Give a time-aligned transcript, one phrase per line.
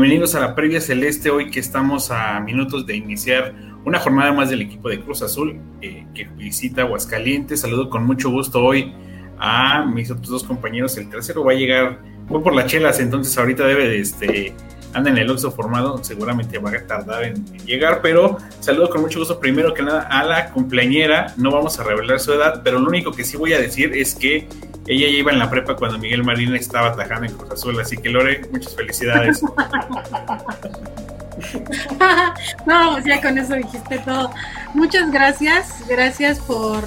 [0.00, 3.52] Bienvenidos a la previa celeste, hoy que estamos a minutos de iniciar
[3.84, 7.62] una jornada más del equipo de Cruz Azul eh, que visita Aguascalientes.
[7.62, 8.94] Saludo con mucho gusto hoy
[9.40, 10.96] a mis otros dos compañeros.
[10.98, 14.54] El tercero va a llegar, fue por las chelas, entonces ahorita debe de este
[14.94, 19.18] anda en el Oxxo formado, seguramente va a tardar en, llegar, pero saludo con mucho
[19.18, 22.88] gusto primero que nada a la cumpleañera, no vamos a revelar su edad, pero lo
[22.88, 24.48] único que sí voy a decir es que
[24.86, 27.96] ella ya iba en la prepa cuando Miguel Marín estaba atajando en Cruz Azul, así
[27.96, 29.42] que Lore, muchas felicidades.
[32.66, 34.30] no, pues ya con eso dijiste todo.
[34.74, 36.84] Muchas gracias, gracias por,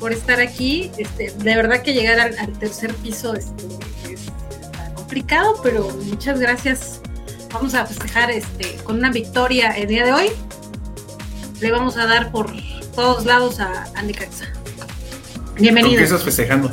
[0.00, 0.90] por estar aquí.
[0.98, 3.64] Este, de verdad que llegar al, tercer piso este,
[4.10, 4.30] es
[4.94, 7.00] complicado, pero muchas gracias
[7.54, 10.26] vamos a festejar este, con una victoria el día de hoy.
[11.60, 12.52] Le vamos a dar por
[12.94, 14.02] todos lados a, a
[15.54, 15.92] Bienvenido.
[15.92, 16.70] ¿Con qué estás festejando?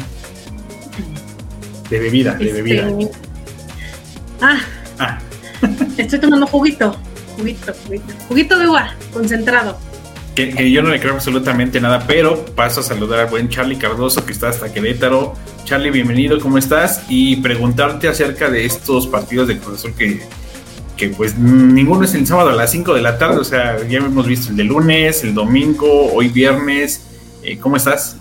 [1.90, 2.90] De bebida, de este, bebida.
[4.42, 4.60] Ah,
[4.98, 5.20] ah.
[5.98, 6.98] estoy tomando juguito,
[7.38, 9.78] juguito, juguito, juguito de uva, concentrado.
[10.34, 14.26] Que, yo no le creo absolutamente nada, pero paso a saludar al buen Charlie Cardoso
[14.26, 15.36] que está hasta Querétaro.
[15.64, 17.04] Charlie, bienvenido, ¿cómo estás?
[17.08, 20.22] Y preguntarte acerca de estos partidos de Cruz Azul que
[21.02, 23.98] que pues ninguno es el sábado a las 5 de la tarde, o sea, ya
[23.98, 27.04] hemos visto el de lunes, el domingo, hoy viernes.
[27.42, 28.18] Eh, ¿Cómo estás?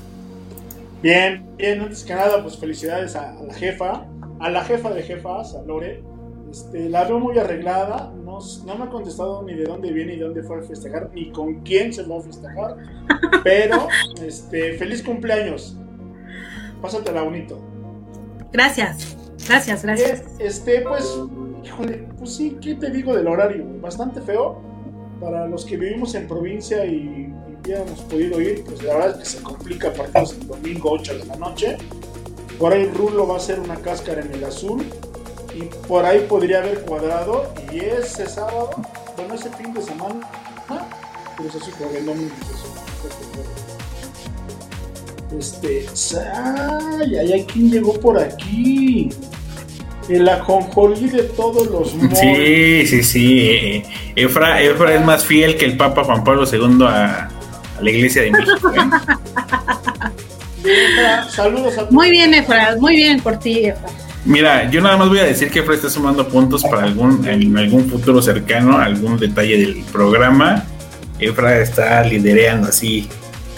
[1.02, 4.06] Bien, bien, antes que nada, pues felicidades a, la jefa,
[4.38, 6.02] a la jefa de jefas, a Lore.
[6.50, 10.18] Este, la veo muy arreglada, no, no, me ha contestado ni de dónde viene ni
[10.18, 12.76] de dónde fue a festejar, ni con quién se va a festejar,
[13.44, 13.88] pero
[14.24, 15.76] este, feliz cumpleaños.
[16.80, 17.60] Pásatela bonito.
[18.50, 20.22] Gracias, gracias, gracias.
[20.38, 21.04] Este, pues
[21.64, 23.64] híjole, pues sí, ¿qué te digo del horario?
[23.80, 24.60] Bastante feo.
[25.20, 29.36] Para los que vivimos en provincia y, hubiéramos podido ir, pues la verdad es que
[29.36, 31.76] se complica partidos el domingo 8 de la noche.
[32.58, 34.82] Por ahí Rulo va a ser una cáscara en el azul.
[35.54, 37.52] Y por ahí podría haber cuadrado.
[37.72, 38.70] Y ese sábado,
[39.16, 40.26] bueno, ese fin de semana,
[41.36, 42.34] pero eso sí el domingo.
[45.38, 45.86] Este,
[46.18, 49.10] ay, ay, ay, ¿quién llegó por aquí?
[50.10, 52.18] El ajonjolí de todos los moros.
[52.18, 53.82] Sí, sí, sí.
[54.16, 57.28] Efra, Efra es más fiel que el Papa Juan Pablo II a,
[57.80, 58.72] la Iglesia de México.
[58.74, 58.80] ¿eh?
[61.30, 63.88] saludos a Muy bien, Efra, muy bien por ti, Efra.
[64.24, 67.56] Mira, yo nada más voy a decir que Efra está sumando puntos para algún, en
[67.56, 70.64] algún futuro cercano, algún detalle del programa.
[71.18, 73.08] Efra está liderando así.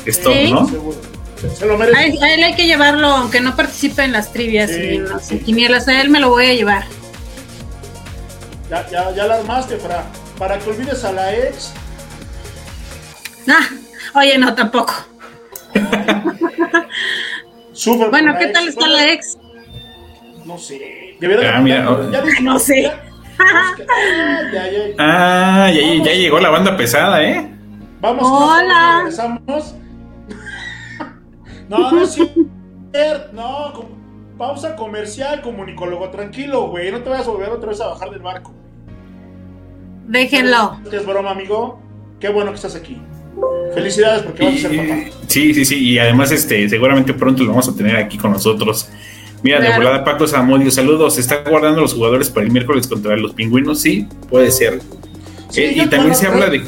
[0.07, 0.69] Stop, ¿no?
[0.69, 1.12] Seguro.
[1.51, 2.23] Se lo merece.
[2.23, 5.89] A él, hay que llevarlo, aunque no participe en las trivias y en las quinielas,
[5.89, 6.85] a él me lo voy a llevar.
[8.71, 10.05] Ya, ya, ya la armaste para,
[10.39, 11.73] para que olvides a la ex.
[13.49, 13.69] Ah,
[14.15, 14.95] oye, no, tampoco.
[18.11, 19.37] bueno, ¿qué tal está la ex?
[20.45, 21.17] No sé.
[21.53, 21.83] ah, mira,
[22.41, 22.93] no sé.
[24.99, 27.49] ah, ya, ya, llegó la banda pesada, ¿eh?
[28.01, 28.99] Vamos, Hola.
[28.99, 29.75] Regresamos.
[31.69, 32.31] No, no, sí.
[33.33, 33.89] No,
[34.37, 36.11] pausa comercial, comunicólogo.
[36.11, 36.91] Tranquilo, güey.
[36.91, 38.53] No te vayas a volver otra vez a bajar del barco.
[40.07, 40.79] Déjenlo.
[40.91, 41.81] Es broma, amigo.
[42.21, 43.01] Qué bueno que estás aquí.
[43.75, 45.11] Felicidades porque vas a ser papá.
[45.27, 45.79] Sí, sí, sí.
[45.79, 48.89] Y además, este, seguramente pronto lo vamos a tener aquí con nosotros.
[49.43, 51.15] Mira, de volada Paco Zamudio, saludos.
[51.15, 53.81] ¿Se están guardando los jugadores para el miércoles contra los pingüinos?
[53.81, 54.81] Sí, puede ser.
[55.57, 56.63] Eh, y también se habla de.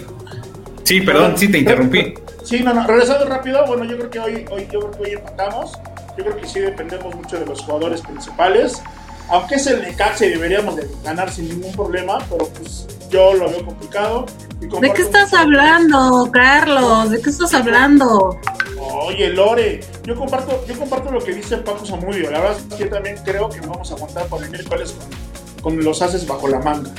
[0.83, 2.15] Sí, perdón, sí, te interrumpí.
[2.44, 5.10] Sí, no, no, regresando rápido, bueno, yo creo que hoy, hoy, yo creo que hoy
[5.12, 5.72] empatamos.
[6.16, 8.82] Yo creo que sí dependemos mucho de los jugadores principales.
[9.31, 13.49] Aunque es el Necaxa y deberíamos de ganar sin ningún problema, pero pues yo lo
[13.49, 14.27] veo complicado.
[14.60, 17.10] ¿De qué estás hablando, Carlos?
[17.10, 18.38] ¿De qué estás hablando?
[18.78, 22.31] Oye, Lore, yo comparto, yo comparto lo que dice Paco Zamudio.
[22.31, 25.62] La verdad es que yo también creo que vamos a aguantar por el miércoles con,
[25.62, 26.91] con los haces bajo la manga.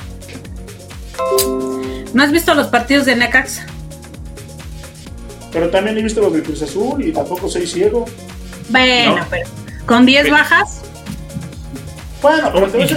[2.12, 3.66] ¿No has visto los partidos de Necaxa?
[5.52, 8.04] Pero también he visto los de Cruz Azul y tampoco soy ciego.
[8.68, 9.48] Bueno, pero
[9.86, 10.82] con 10 bajas.
[12.20, 12.50] Bueno,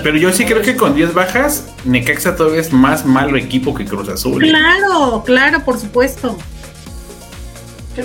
[0.04, 3.86] pero, yo sí creo que con 10 bajas, Necaxa todavía es más malo equipo que
[3.86, 4.42] Cruz Azul.
[4.42, 6.36] Claro, claro, por supuesto.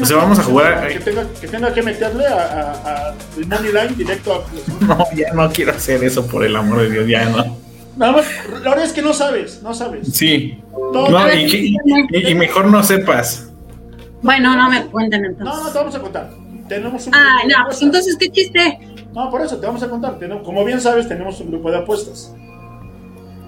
[0.00, 0.88] O sea, vamos a jugar.
[0.88, 3.14] Que tenga, que tenga que meterle a, a,
[3.46, 4.88] money line directo a Cruz Azul.
[4.88, 7.56] No, ya no quiero hacer eso, por el amor de Dios, ya no.
[7.96, 10.08] Nada más, la verdad es que no sabes, no sabes.
[10.12, 10.58] Sí.
[10.92, 11.76] no, y,
[12.10, 13.50] y, mejor no sepas.
[14.24, 15.54] Bueno, no me cuenten entonces.
[15.54, 16.30] No, no, te vamos a contar.
[16.66, 18.78] Tenemos un ah, no, pues entonces, ¿qué chiste?
[19.12, 20.18] No, por eso, te vamos a contar.
[20.42, 22.34] como bien sabes, tenemos un grupo de apuestas.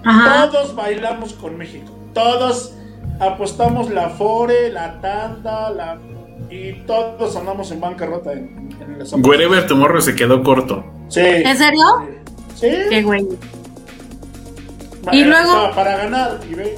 [0.05, 0.49] Ajá.
[0.51, 1.91] Todos bailamos con México.
[2.13, 2.75] Todos
[3.19, 5.97] apostamos la Fore, la Tanda, la...
[6.51, 10.85] Y todos andamos en bancarrota en, en las Wherever Tomorrow se quedó corto.
[11.09, 11.21] Sí.
[11.21, 11.83] ¿En serio?
[12.55, 12.69] Sí.
[12.89, 13.27] Qué güey.
[15.11, 16.75] Y luego- Para ganar, y ve.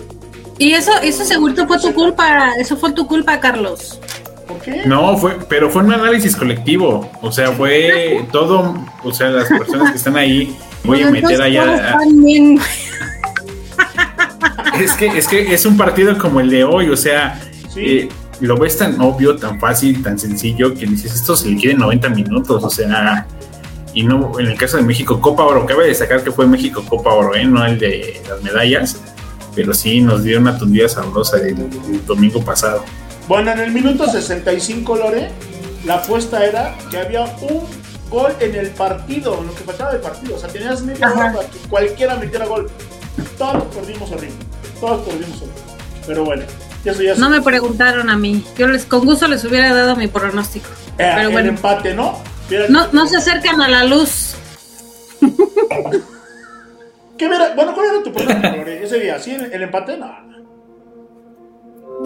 [0.60, 4.00] Y eso, eso seguro fue tu culpa, eso fue tu culpa, Carlos.
[4.48, 4.84] ¿Por qué?
[4.86, 7.10] No, fue, pero fue un análisis colectivo.
[7.22, 11.98] O sea, fue todo, o sea, las personas que están ahí, voy a meter allá.
[14.80, 17.40] Es que, es que es un partido como el de hoy, o sea,
[17.74, 17.82] Sí.
[17.86, 18.10] eh,
[18.40, 21.80] lo ves tan obvio, tan fácil, tan sencillo, que dices, esto se le quiere en
[21.80, 23.28] 90 minutos, o sea,
[23.94, 27.14] y no, en el caso de México, Copa Oro, cabe destacar que fue México Copa
[27.14, 27.44] Oro, ¿eh?
[27.44, 29.02] no el de las medallas,
[29.60, 32.86] pero sí nos dio una tundida sabrosa el, el domingo pasado.
[33.28, 35.32] Bueno, en el minuto 65, Lore,
[35.86, 37.64] la apuesta era que había un
[38.10, 40.38] gol en el partido, lo que faltaba del partido.
[40.38, 42.72] O sea, tenías hora para que cualquiera metiera gol.
[43.38, 44.38] Todos perdimos horrible.
[44.80, 45.62] Todos perdimos horrible.
[46.08, 46.44] Pero bueno,
[46.86, 48.42] eso ya No me preguntaron a mí.
[48.58, 50.70] Yo les con gusto les hubiera dado mi pronóstico.
[50.98, 52.18] Eh, Pero el bueno, empate, ¿no?
[52.50, 54.36] Mira, no, no se acercan a la luz.
[57.20, 57.54] ¿qué era?
[57.54, 58.10] Bueno, ¿cuál era tu
[58.58, 58.84] Lore?
[58.84, 59.36] Ese día, ¿sí?
[59.36, 59.96] ¿El, el empate?
[59.98, 60.12] No.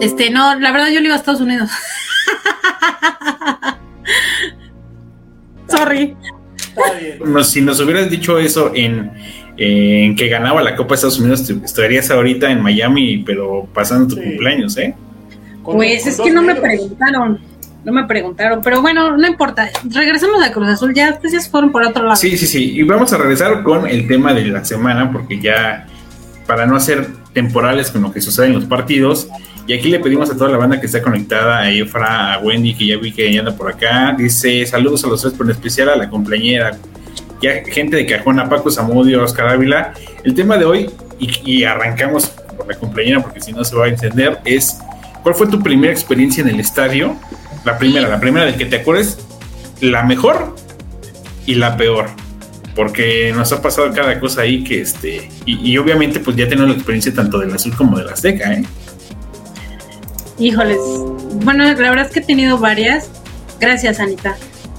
[0.00, 1.70] Este, no, la verdad yo le iba a Estados Unidos.
[5.68, 6.16] Sorry.
[6.56, 7.18] Está bien.
[7.32, 9.10] No, si nos hubieras dicho eso en,
[9.56, 14.14] en que ganaba la Copa de Estados Unidos, te- estarías ahorita en Miami, pero pasando
[14.14, 14.28] tu Sí.
[14.28, 14.94] cumpleaños, ¿eh?
[15.62, 17.40] Con- Pues con es que no me preguntaron.
[17.84, 18.60] No me preguntaron.
[18.62, 19.70] Pero bueno, no importa.
[19.88, 20.94] Regresamos a Cruz Azul.
[20.94, 22.16] Ya ustedes ya fueron por otro lado.
[22.16, 22.78] Sí, sí, sí.
[22.78, 25.86] Y vamos a regresar con el tema de la semana, porque ya,
[26.46, 29.28] para no hacer temporales con lo que sucede en los partidos,
[29.66, 32.74] y aquí le pedimos a toda la banda que está conectada, a Efra, a Wendy,
[32.74, 35.88] que ya vi que anda por acá, dice saludos a los tres, pero en especial
[35.88, 36.76] a la compañera,
[37.42, 39.94] ya gente de Cajón, a Paco Zamudio, Oscar Ávila.
[40.22, 43.86] El tema de hoy, y, y arrancamos por la compañera, porque si no se va
[43.86, 44.78] a encender, es
[45.22, 47.16] ¿cuál fue tu primera experiencia en el estadio?
[47.64, 49.18] La primera, la primera de que te acuerdes,
[49.80, 50.54] la mejor
[51.46, 52.06] y la peor.
[52.74, 55.30] Porque nos ha pasado cada cosa ahí que este.
[55.46, 58.64] Y, y obviamente, pues ya tenemos la experiencia tanto del azul como del azteca, ¿eh?
[60.38, 60.78] Híjoles.
[61.44, 63.08] Bueno, la verdad es que he tenido varias.
[63.60, 64.36] Gracias, Anita.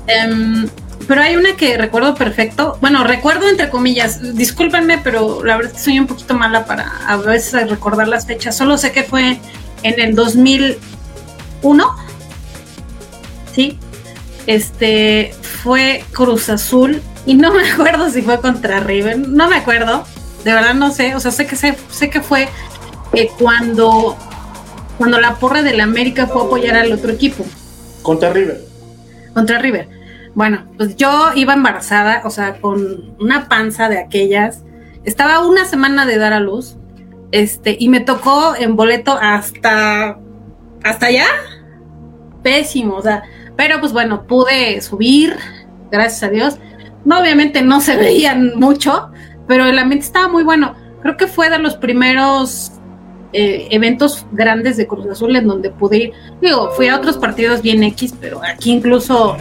[0.07, 0.67] Em,
[1.07, 2.77] pero hay una que recuerdo perfecto.
[2.81, 4.35] Bueno, recuerdo entre comillas.
[4.35, 8.25] Discúlpenme, pero la verdad es que soy un poquito mala para a veces recordar las
[8.25, 8.57] fechas.
[8.57, 9.37] Solo sé que fue
[9.83, 11.95] en el 2001.
[13.55, 13.79] Sí.
[14.47, 17.01] Este fue Cruz Azul.
[17.25, 19.17] Y no me acuerdo si fue contra River.
[19.17, 20.03] No me acuerdo.
[20.43, 21.15] De verdad no sé.
[21.15, 22.47] O sea, sé que sé, sé que fue
[23.13, 24.15] eh, cuando
[24.97, 27.45] cuando la porra del América fue a apoyar al otro equipo,
[28.01, 28.61] Contra River.
[29.33, 29.89] contra River.
[30.35, 34.63] Bueno, pues yo iba embarazada, o sea, con una panza de aquellas.
[35.03, 36.77] Estaba una semana de dar a luz,
[37.31, 40.17] este, y me tocó en boleto hasta,
[40.83, 41.25] hasta allá.
[42.43, 43.23] Pésimo, o sea,
[43.55, 45.35] pero pues bueno, pude subir,
[45.91, 46.57] gracias a Dios.
[47.03, 49.09] No, obviamente no se veían mucho,
[49.47, 50.75] pero el ambiente estaba muy bueno.
[51.01, 52.71] Creo que fue de los primeros
[53.33, 56.13] eh, eventos grandes de Cruz Azul en donde pude ir.
[56.41, 59.37] Digo, fui a otros partidos bien X, pero aquí incluso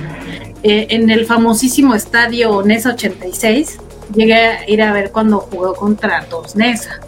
[0.62, 3.78] eh, en el famosísimo estadio Nesa 86
[4.14, 7.00] llegué a ir a ver cuando jugó contra Toros Nesa.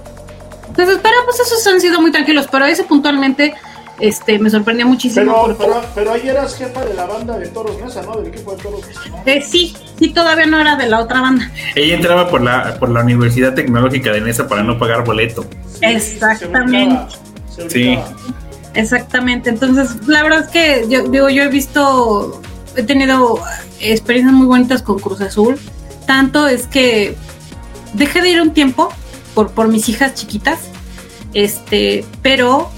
[0.69, 3.55] Entonces, pero pues esos han sido muy tranquilos, pero ese puntualmente
[4.00, 5.25] este, me sorprendió muchísimo.
[5.25, 8.16] Pero, porque- pero, pero ahí eras jefa de la banda de Toros Mesa, ¿no?
[8.16, 9.00] Del equipo de Toros Mesa.
[9.11, 9.23] ¿no?
[9.26, 11.50] eh, sí, sí, todavía no era de la otra banda.
[11.75, 15.47] Ella entraba por la, por la Universidad Tecnológica de Nesa para no pagar boleto.
[15.82, 16.94] Exactamente.
[17.54, 17.99] Se ubicaba, se Sí.
[18.75, 22.42] Exactamente, entonces la verdad es que yo digo, yo he visto,
[22.76, 23.40] he tenido
[23.80, 25.59] experiencias muy bonitas con Cruz Azul,
[26.06, 27.16] tanto es que
[27.94, 28.90] dejé de ir un tiempo
[29.35, 30.59] por, por mis hijas chiquitas,
[31.32, 32.71] este, pero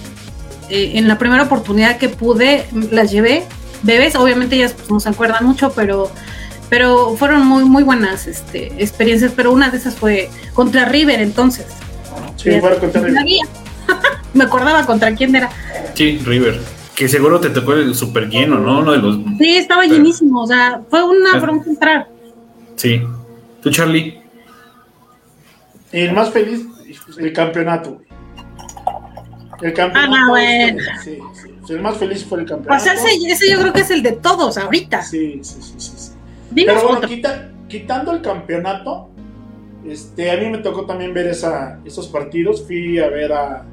[0.71, 3.45] eh, en la primera oportunidad que pude las llevé,
[3.83, 6.11] bebés, obviamente ellas pues, no se acuerdan mucho, pero
[6.69, 11.67] pero fueron muy muy buenas este, experiencias, pero una de esas fue contra River entonces.
[12.37, 13.25] Sí, fuera contra River.
[14.35, 15.49] Me acordaba contra quién era.
[15.95, 16.61] Sí, River.
[16.95, 18.81] Que seguro te tocó el super lleno, ¿no?
[18.81, 19.17] Uno de los.
[19.39, 22.09] Sí, estaba Pero- llenísimo, o sea, fue una bronca entrar.
[22.77, 23.03] Sí.
[23.63, 24.21] ¿Tú, Charlie?
[25.93, 26.67] El más feliz,
[27.19, 28.01] el campeonato.
[29.61, 30.15] El campeonato.
[30.15, 30.83] Ah, no, bueno.
[31.03, 31.19] Sí,
[31.67, 31.73] sí.
[31.75, 32.85] El más feliz fue el O campeonato.
[32.85, 35.03] sea, ese, ese yo creo que es el de todos ahorita.
[35.03, 35.93] Sí, sí, sí, sí.
[35.97, 36.13] sí.
[36.55, 39.11] Pero bueno, quita- quitando el campeonato,
[39.87, 42.65] este, a mí me tocó también ver esa, esos partidos.
[42.67, 43.65] Fui a ver a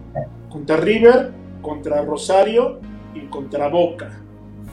[0.50, 2.80] contra River, contra Rosario
[3.14, 4.12] y contra Boca.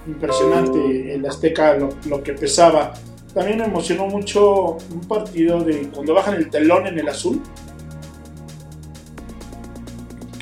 [0.07, 2.92] Impresionante el Azteca lo, lo que pesaba.
[3.35, 7.40] También me emocionó mucho un partido de cuando bajan el telón en el azul.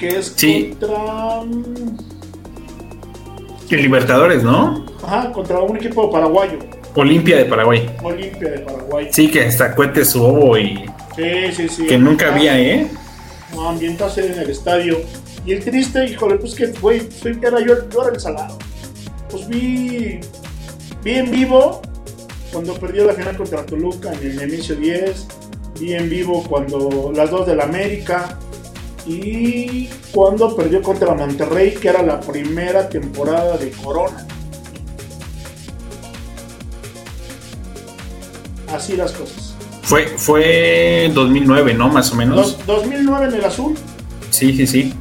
[0.00, 0.75] Que es Sí.
[0.80, 1.42] contra.
[3.71, 4.85] El Libertadores, ¿no?
[5.04, 6.59] Ajá, contra un equipo paraguayo,
[6.97, 7.88] Olimpia de Paraguay.
[8.02, 9.09] Olimpia de Paraguay.
[9.12, 11.87] Sí, que hasta cuete su ovo y Sí, sí, sí.
[11.87, 12.88] que nunca había, ¿eh?
[13.54, 14.99] no, ambientarse en el estadio.
[15.47, 18.59] Y el triste, híjole, pues que, güey, soy era yo, yo era el salado.
[19.30, 20.19] Pues vi,
[21.04, 21.80] vi en vivo
[22.52, 25.28] cuando perdió la final contra Toluca en el Nemesio 10,
[25.78, 28.37] vi en vivo cuando las dos del América
[29.07, 34.26] y cuando perdió contra Monterrey, que era la primera temporada de Corona.
[38.75, 39.54] Así las cosas.
[39.83, 41.88] Fue, fue 2009, ¿no?
[41.88, 42.37] Más o menos.
[42.37, 43.75] Dos- 2009 en el azul.
[44.30, 44.95] Sí, sí, sí.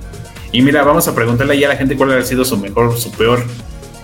[0.52, 3.12] Y mira, vamos a preguntarle ya a la gente cuál ha sido su mejor, su
[3.12, 3.44] peor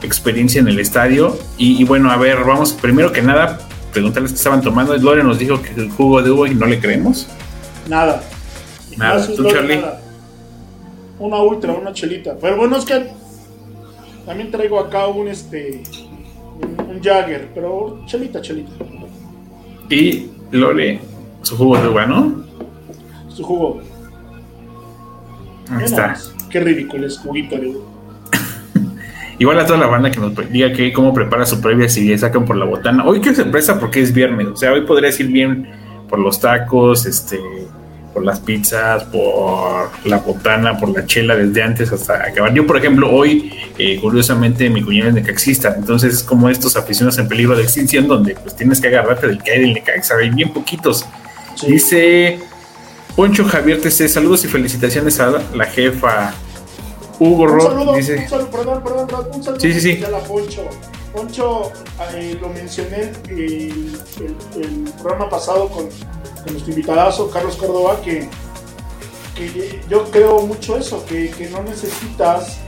[0.04, 1.36] experiencia en el estadio.
[1.58, 3.60] Y, y bueno, a ver, vamos primero que nada,
[3.92, 4.96] preguntarles qué estaban tomando.
[4.98, 7.26] Lore nos dijo que el jugo de uva y no le creemos.
[7.88, 8.22] Nada.
[8.98, 9.26] Nada.
[9.28, 9.78] ¿Tú, Charlie?
[9.78, 10.02] nada.
[11.20, 12.36] Una ultra, una chelita.
[12.40, 13.08] Pero bueno, es que
[14.26, 15.84] también traigo acá un este
[16.62, 18.72] un, un Jagger, pero chelita, chelita.
[19.90, 21.00] Y Lore,
[21.42, 22.44] su jugo de uva, ¿no?
[23.30, 23.82] Su jugo.
[25.70, 26.16] Ahí está.
[26.50, 27.76] Qué ridículo es juguito de.
[29.40, 32.18] Igual a toda la banda que nos diga que cómo prepara su previa si le
[32.18, 33.06] sacan por la botana.
[33.06, 34.48] Hoy qué sorpresa porque es viernes.
[34.48, 35.70] O sea, hoy podrías ir bien
[36.08, 37.40] por los tacos, este,
[38.16, 42.54] por las pizzas, por la botana, por la chela desde antes hasta acabar.
[42.54, 45.76] Yo, por ejemplo, hoy, eh, curiosamente, mi cuñado es necaxista.
[45.78, 49.44] Entonces es como estos aficionados en peligro de extinción donde pues tienes que agarrarte del
[49.44, 50.16] que hay del Necaxa.
[50.16, 51.06] Hay bien poquitos.
[51.58, 51.68] Sí.
[51.74, 52.40] Dice
[53.18, 56.34] Poncho Javier TC, saludos y felicitaciones a la jefa.
[57.20, 58.16] Hugo Un Roth saludo, dice...
[58.18, 60.04] un saludo, perdón, perdón, perdón, un saludo Sí, sí, sí.
[60.26, 60.70] Poncho.
[61.14, 61.72] Poncho,
[62.14, 63.98] eh, lo mencioné el, el-
[64.62, 65.88] el programa pasado con,
[66.46, 68.30] con nuestro invitadazo, Carlos Córdoba, que,
[69.36, 72.60] que yo creo mucho eso, que, que no necesitas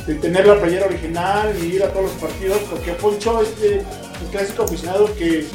[0.00, 3.76] este, tener la playera original ni ir a todos los partidos, porque Poncho es de-
[3.78, 5.46] el clásico aficionado que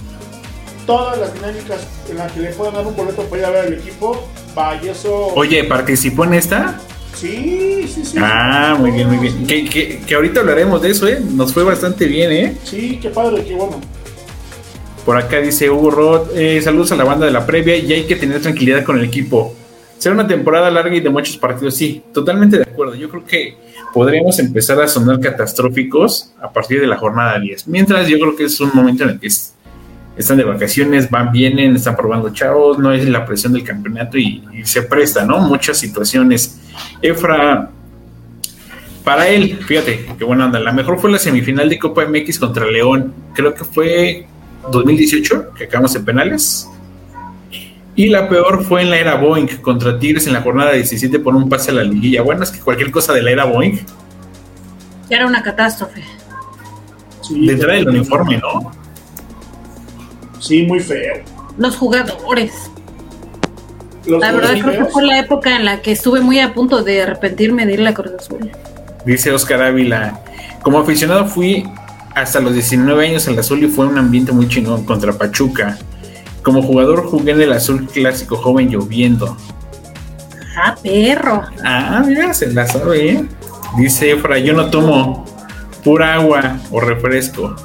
[0.85, 1.79] todas las dinámicas
[2.09, 4.27] en las que le puedan dar un boleto para ir a ver al equipo,
[4.83, 5.27] eso...
[5.35, 6.79] Oye, ¿participó en esta?
[7.15, 8.17] Sí, sí, sí.
[8.19, 9.45] Ah, muy bien, muy bien.
[9.47, 11.19] Que, que- que ahorita hablaremos de eso, ¿eh?
[11.21, 12.57] Nos fue bastante bien, ¿eh?
[12.63, 13.79] Sí, qué padre, qué bueno.
[15.09, 18.03] Por acá dice Hugo Roth, eh, saludos a la banda de la previa y hay
[18.05, 19.55] que tener tranquilidad con el equipo.
[19.97, 22.93] Será una temporada larga y de muchos partidos, sí, totalmente de acuerdo.
[22.93, 23.55] Yo creo que
[23.91, 27.67] podríamos empezar a sonar catastróficos a partir de la jornada 10.
[27.67, 29.55] Mientras yo creo que es un momento en el que es-
[30.15, 34.43] están de vacaciones, van, vienen, están probando chavos, no es la presión del campeonato y,
[34.53, 35.39] y se presta, ¿no?
[35.39, 36.59] Muchas situaciones.
[37.01, 37.71] Efra,
[39.03, 40.59] para él, fíjate, qué buena onda.
[40.59, 43.11] La mejor fue la semifinal de Copa MX contra León.
[43.33, 44.27] Creo que fue
[44.71, 46.69] 2018, que acabamos en penales.
[47.95, 51.35] Y la peor fue en la era Boeing contra Tigres en la jornada 17 por
[51.35, 52.21] un pase a la liguilla.
[52.21, 53.77] Bueno, es que cualquier cosa de la era Boeing,
[55.09, 56.03] Ya era una catástrofe.
[57.21, 58.71] Sí, de entrada del uniforme, ¿no?
[60.39, 61.15] Sí, muy feo.
[61.57, 62.53] Los jugadores.
[64.05, 66.83] Los La verdad creo que fue la época en la que estuve muy a punto
[66.83, 68.49] de arrepentirme de ir a la Cruz Azul.
[69.05, 70.21] Dice Oscar Ávila.
[70.61, 71.65] Como aficionado fui
[72.15, 75.77] hasta los 19 años el azul y fue un ambiente muy chingón contra Pachuca.
[76.43, 79.35] Como jugador jugué en el azul clásico joven lloviendo.
[80.57, 81.43] Ah, perro.
[81.63, 83.25] Ah, mira, se la sabe, ¿eh?
[83.77, 85.25] Dice Efra, yo no tomo
[85.83, 87.55] pura agua o refresco.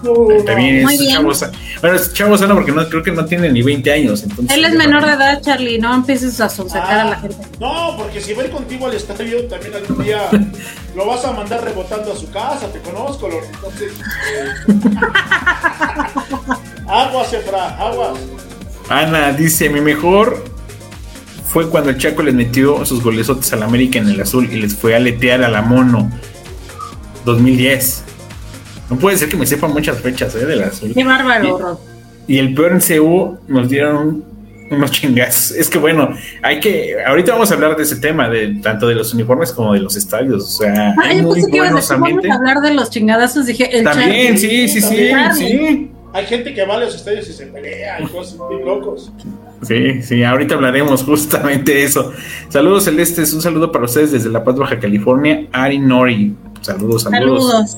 [0.56, 1.32] Bien, Muy es chavo
[1.80, 4.22] Bueno, es chavo sano porque no, creo que no tiene ni 20 años.
[4.22, 5.78] Entonces, Él es menor de edad, Charlie.
[5.78, 7.36] No empieces a sonsacar a la Ah, gente.
[7.60, 10.28] No, porque si va a ir contigo al estadio, también algún día
[10.94, 13.44] lo vas a mandar rebotando a su casa, te conozco, Lord.
[13.54, 13.92] Entonces.
[14.36, 14.48] eh,
[16.88, 18.18] aguas, Efra, aguas.
[18.88, 20.44] Ana dice, mi mejor
[21.46, 24.74] fue cuando el Chaco les metió sus golesotes al América en el azul y les
[24.74, 26.10] fue a letear a la mono.
[27.24, 28.04] 2010.
[28.90, 30.44] No puede ser que me sepan muchas fechas ¿eh?
[30.46, 30.92] del azul.
[30.94, 31.78] Qué bárbaro, Y- Rod.
[32.26, 34.24] Y el peor en CU nos dieron un-
[34.70, 35.50] unos chingazos.
[35.56, 36.08] Es que bueno,
[36.42, 36.96] hay que.
[37.06, 39.94] Ahorita vamos a hablar de ese tema, de tanto de los uniformes como de los
[39.96, 40.42] estadios.
[40.42, 42.30] O sea, Ah, hay yo muy pensé que ibas a buenos decir, vamos ambientes.
[42.30, 43.46] a hablar de los chingadazos.
[43.46, 44.38] Dije, el También, Charlie.
[44.38, 45.34] sí, sí, sí, También.
[45.34, 45.90] sí.
[46.14, 49.12] Hay gente que va a los estadios y se pelea y cosas bien locos.
[49.66, 52.12] Sí, sí, ahorita hablaremos justamente de eso.
[52.48, 55.46] Saludos celestes, un saludo para ustedes desde La Paz, Baja California.
[55.52, 56.34] Ari Nori,
[56.64, 57.50] saludos, saludos.
[57.50, 57.76] Saludos.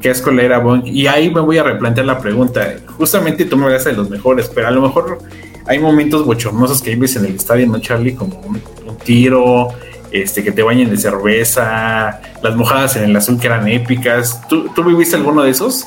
[0.00, 0.86] Qué asco la era Boeing.
[0.86, 2.76] Y ahí me voy a replantear la pregunta.
[2.98, 5.18] Justamente tú me hablas de los mejores, pero a lo mejor
[5.66, 8.14] hay momentos bochornosos que vives en el estadio, ¿no, Charlie?
[8.14, 9.68] Como un, un tiro,
[10.10, 14.46] este, que te bañen de cerveza, las mojadas en el azul que eran épicas.
[14.48, 15.86] ¿Tú, tú viviste alguno de esos?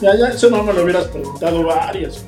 [0.00, 2.24] Ya, ya, eso no me lo hubieras preguntado varias.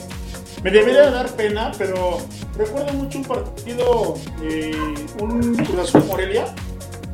[0.62, 2.18] Me debería dar pena, pero
[2.56, 4.76] recuerdo mucho un partido, eh,
[5.20, 6.46] un Cruz Azul Morelia,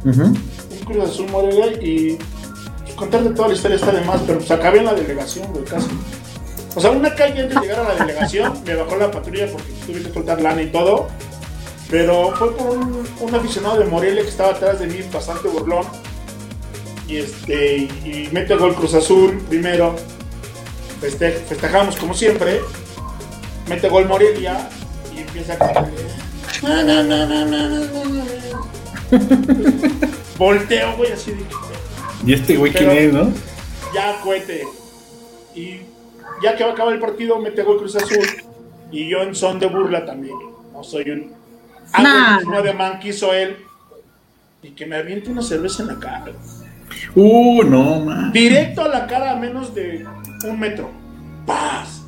[0.05, 0.37] un
[0.87, 2.19] Cruz Azul Morelia y
[2.97, 5.91] contarte toda la historia está de más, pero pues acabé en la delegación, güey, casi.
[6.75, 9.73] O sea, una calle antes de llegar a la delegación, me bajó la patrulla porque
[9.87, 11.09] tuve que soltar lana y todo.
[11.89, 15.87] Pero fue por un, aficionado de Morelia que estaba atrás de mí, bastante burlón.
[17.07, 19.95] Y, este, y mete gol Cruz Azul primero.
[21.01, 22.61] festejamos como siempre.
[23.69, 24.69] Mete gol Morelia
[25.15, 25.91] y empieza a cantar.
[30.39, 31.45] Volteo, güey, así de.
[32.27, 33.33] ¿Y este güey quién es, no?
[33.95, 34.65] Ya, cohete.
[35.55, 35.81] Y
[36.43, 38.27] ya que va a acabar el partido, mete gol Cruz Azul.
[38.91, 40.37] Y yo en son de burla también.
[40.73, 41.33] No soy un.
[41.93, 43.57] Algo de man quiso él.
[44.63, 46.33] Y que me aviente una cerveza en la cara.
[47.15, 48.33] Uh, no, man.
[48.33, 50.07] Directo a la cara a menos de
[50.45, 50.91] un metro.
[51.47, 52.03] ¡Paz!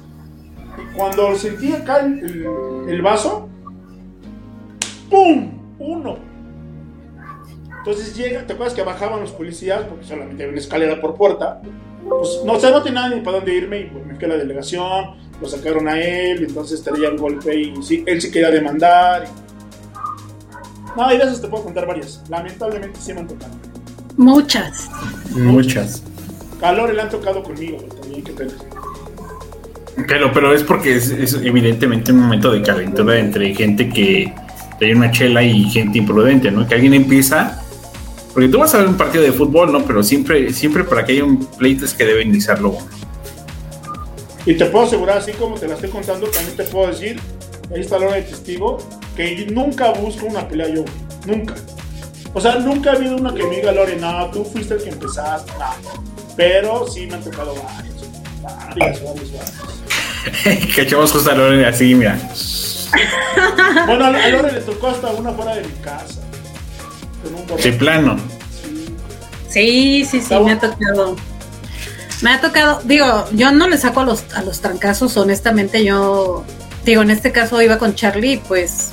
[0.77, 2.47] Y cuando sentí acá el,
[2.89, 3.49] el vaso,
[5.09, 5.77] ¡pum!
[5.79, 6.28] Uno.
[7.79, 9.83] Entonces llega, ¿te acuerdas que bajaban los policías?
[9.83, 11.61] Porque solamente había una escalera por puerta.
[12.09, 14.37] Pues no sé, no tenía ni para dónde irme y pues me fui a la
[14.37, 17.75] delegación, lo sacaron a él, entonces tenía el golpe y
[18.07, 19.27] él sí quería demandar.
[20.97, 22.23] No, y de esas te puedo contar varias.
[22.29, 23.53] Lamentablemente sí me han tocado.
[24.17, 24.89] Muchas.
[25.31, 26.03] Muchas.
[26.61, 28.53] Calor le han tocado conmigo también, qué pena.
[30.09, 34.33] Pero, pero es porque es, es, evidentemente un momento de calentura entre gente que
[34.81, 36.67] hay una chela y gente imprudente, ¿no?
[36.67, 37.63] Que alguien empieza
[38.33, 39.85] porque tú vas a ver un partido de fútbol, ¿no?
[39.85, 42.87] Pero siempre, siempre para que haya un pleito es que debe iniciarlo uno.
[44.47, 47.21] Y te puedo asegurar, así como te la estoy contando, también te puedo decir,
[47.75, 48.79] ahí está la hora de testigo,
[49.15, 50.85] que nunca busco una pelea yo,
[51.27, 51.55] nunca.
[52.33, 54.91] O sea, nunca ha habido una que me diga, Lore, no, tú fuiste el que
[54.91, 56.03] empezaste, no.
[56.37, 58.07] Pero sí me han tocado varios,
[58.43, 60.69] varios, varios, varios.
[60.75, 62.19] que echamos justo a Lore así, mira.
[63.87, 66.18] bueno, a Lore le tocó hasta una fuera de mi casa.
[67.57, 68.17] De plano.
[69.49, 71.17] Sí, sí, sí, me ha tocado.
[72.21, 76.45] Me ha tocado, digo, yo no le saco a los, a los trancazos, honestamente, yo,
[76.85, 78.91] digo, en este caso iba con Charlie, pues,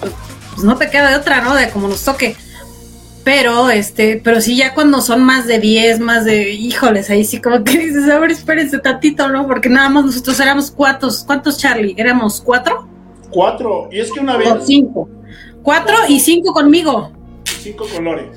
[0.00, 1.54] pues, no te queda de otra, ¿no?
[1.54, 2.36] De como nos toque.
[3.24, 7.40] Pero, este, pero sí, ya cuando son más de 10, más de, híjoles, ahí sí
[7.40, 9.46] como que dices, a ver, espérense tantito, ¿no?
[9.46, 11.94] Porque nada más nosotros éramos cuántos, ¿cuántos Charlie?
[11.96, 12.86] ¿Éramos cuatro?
[13.30, 14.48] Cuatro, y es que una vez...
[14.64, 15.08] cinco.
[15.62, 17.15] Cuatro y cinco conmigo
[17.66, 18.28] cinco colores.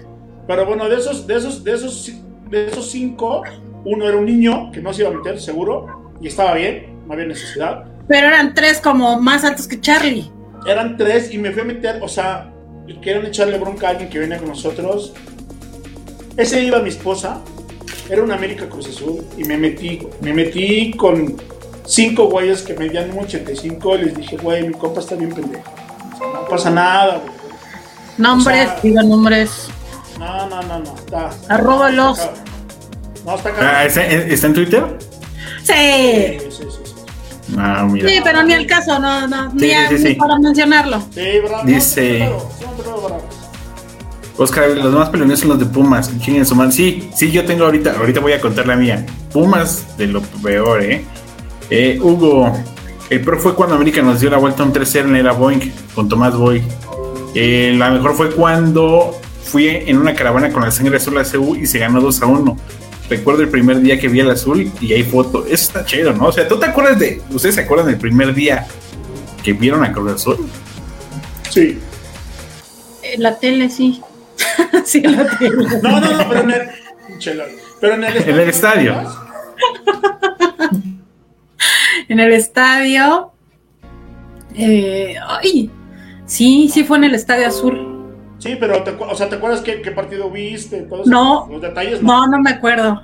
[0.48, 2.12] Pero bueno, de esos, de esos, de esos,
[2.50, 3.44] de esos cinco,
[3.86, 7.14] uno era un niño que no se iba a meter, seguro, y estaba bien, no
[7.14, 7.86] había necesidad.
[8.08, 10.30] Pero eran tres como más altos que Charlie.
[10.66, 12.52] Eran tres y me fui a meter, o sea,
[13.02, 15.14] quieren echarle bronca a alguien que venía con nosotros.
[16.36, 17.42] Ese iba mi esposa,
[18.10, 21.36] era una América Cruz Azul, y me metí, me metí con
[21.86, 25.72] cinco güeyes que medían un 85, y les dije, güey, mi compa está bien pendejo.
[26.34, 27.39] no pasa nada, güey
[28.20, 29.70] Nombres, diga nombres.
[30.20, 30.96] No, no, no, no.
[30.96, 32.20] Está, Arróbalos.
[33.26, 33.80] no, está acá.
[33.80, 35.00] Ah, ¿está, en Twitter?
[35.64, 35.74] Sí.
[35.74, 36.94] Sí, sí, sí.
[37.58, 38.10] Ah, mira.
[38.10, 39.72] Sí, pero ni el caso, no, no, ni,
[40.16, 41.02] para mencionarlo.
[41.14, 41.64] Sí, bravo.
[41.64, 42.30] Dice.
[44.38, 46.12] Oscar, los más peleones son los de Pumas.
[46.24, 46.74] ¿Quién su man?
[46.74, 49.06] Sí, sí, yo tengo ahorita, ahorita voy a contar la mía.
[49.32, 51.06] Pumas de lo peor, ¿eh?
[51.70, 52.54] eh Hugo,
[53.10, 55.72] el peor fue cuando América nos dio la vuelta a un 3-0 en era Boeing
[55.96, 56.62] con Tomás Boy.
[57.36, 61.56] Eh, la mejor fue cuando fui en una caravana con la sangre azul a CU
[61.56, 62.58] y se ganó 2 a 1.
[63.10, 65.46] Recuerdo el primer día que vi el azul y hay foto.
[65.46, 66.26] Eso está chido, ¿no?
[66.28, 67.22] O sea, ¿tú te acuerdas de.
[67.32, 68.68] ¿Ustedes se acuerdan del primer día
[69.44, 70.48] que vieron a Cruz Azul?
[71.50, 71.80] Sí.
[73.02, 74.02] En la tele, sí.
[74.86, 75.56] sí, en la tele.
[75.82, 76.70] No, no, no, pero en el.
[77.82, 78.30] Pero en el estadio.
[78.30, 79.12] En el estadio.
[82.10, 83.32] en el estadio.
[84.56, 85.72] Eh, ay,
[86.30, 88.06] Sí, sí fue en el Estadio Azul.
[88.38, 90.84] Sí, pero te, o sea, ¿te acuerdas qué, qué partido viste?
[90.84, 92.04] Todos no, los detalles.
[92.04, 93.02] No, no, me acuerdo.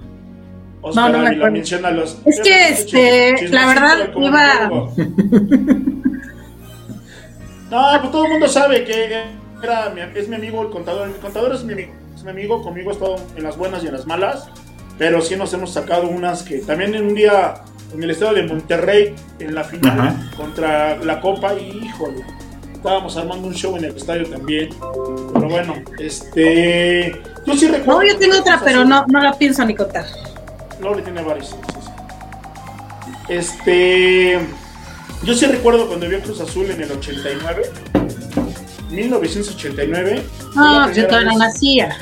[0.84, 1.92] no, no me acuerdo.
[1.92, 4.70] Los, es que, este, la verdad, iba...
[7.72, 11.08] no, pues todo el mundo sabe que era, es mi amigo el contador.
[11.08, 11.74] El contador es mi,
[12.14, 14.48] es mi amigo, conmigo he estado en las buenas y en las malas,
[15.00, 17.56] pero sí nos hemos sacado unas que también en un día
[17.92, 22.24] en el estado de Monterrey, en la final contra la Copa, y híjole
[22.86, 24.69] estábamos armando un show en el estadio también.
[25.34, 27.19] Pero bueno, este.
[27.43, 28.02] Yo sí recuerdo.
[28.02, 30.06] No, yo tengo otra, pero no, no la pienso ni contar.
[30.80, 31.56] Lori tiene varios.
[33.28, 34.39] Este.
[35.24, 37.63] Yo sí recuerdo cuando vi a Cruz Azul en el 89.
[38.91, 40.24] 1989.
[40.56, 41.98] No, yo todavía no nacía.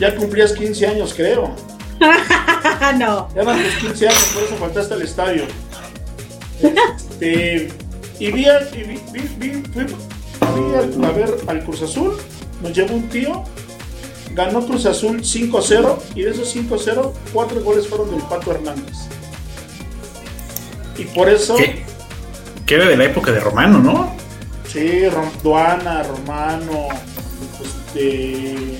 [0.00, 1.54] Ya cumplías 15 años, creo.
[2.98, 3.28] no.
[3.32, 5.44] Ya eran tus 15 años, por eso faltaste al estadio.
[6.60, 7.68] Este,
[8.22, 8.60] y vi, a
[11.10, 12.16] ver al Cruz Azul,
[12.62, 13.42] nos llevó un tío,
[14.32, 18.96] ganó Cruz Azul 5-0 y de esos 5-0, cuatro goles fueron del Pato Hernández.
[20.96, 21.56] Y por eso,
[22.64, 24.14] Que era de la época de Romano, ¿no?
[24.68, 25.00] Sí,
[25.42, 26.90] Duana, Romano,
[27.60, 28.78] este,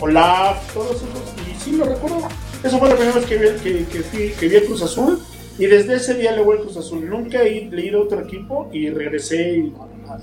[0.00, 1.08] Olaf, todos esos.
[1.48, 2.26] Y sí, lo recuerdo.
[2.64, 5.22] Eso fue la primera vez que vi, que, que, vi el Cruz Azul.
[5.58, 7.08] Y desde ese día le voy al Cruz Azul.
[7.08, 9.72] Nunca he leído otro equipo y regresé y
[10.06, 10.20] nada.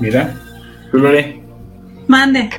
[0.00, 0.34] Mira,
[0.92, 1.42] Lore.
[2.06, 2.50] Mande.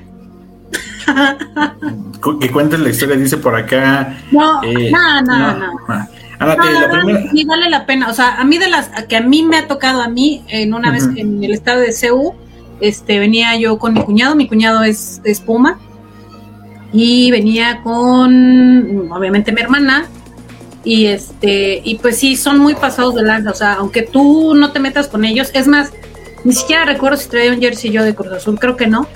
[2.42, 4.18] que cuentes la historia, dice por acá.
[4.32, 5.76] No, eh, no, no, no.
[6.40, 7.32] la primera...
[7.32, 8.10] Sí, vale la pena.
[8.10, 10.74] O sea, a mí de las que a mí me ha tocado a mí, en
[10.74, 12.34] una vez en el estado de CEU,
[12.82, 15.80] este, venía yo con mi cuñado, mi cuñado es, es Puma,
[16.92, 20.08] y venía con, obviamente, mi hermana,
[20.86, 24.72] y este, y pues sí, son muy pasados de lanza, o sea, aunque tú no
[24.72, 25.92] te metas con ellos, es más,
[26.44, 29.08] ni siquiera recuerdo si traía un jersey yo de Cruz Azul, creo que no,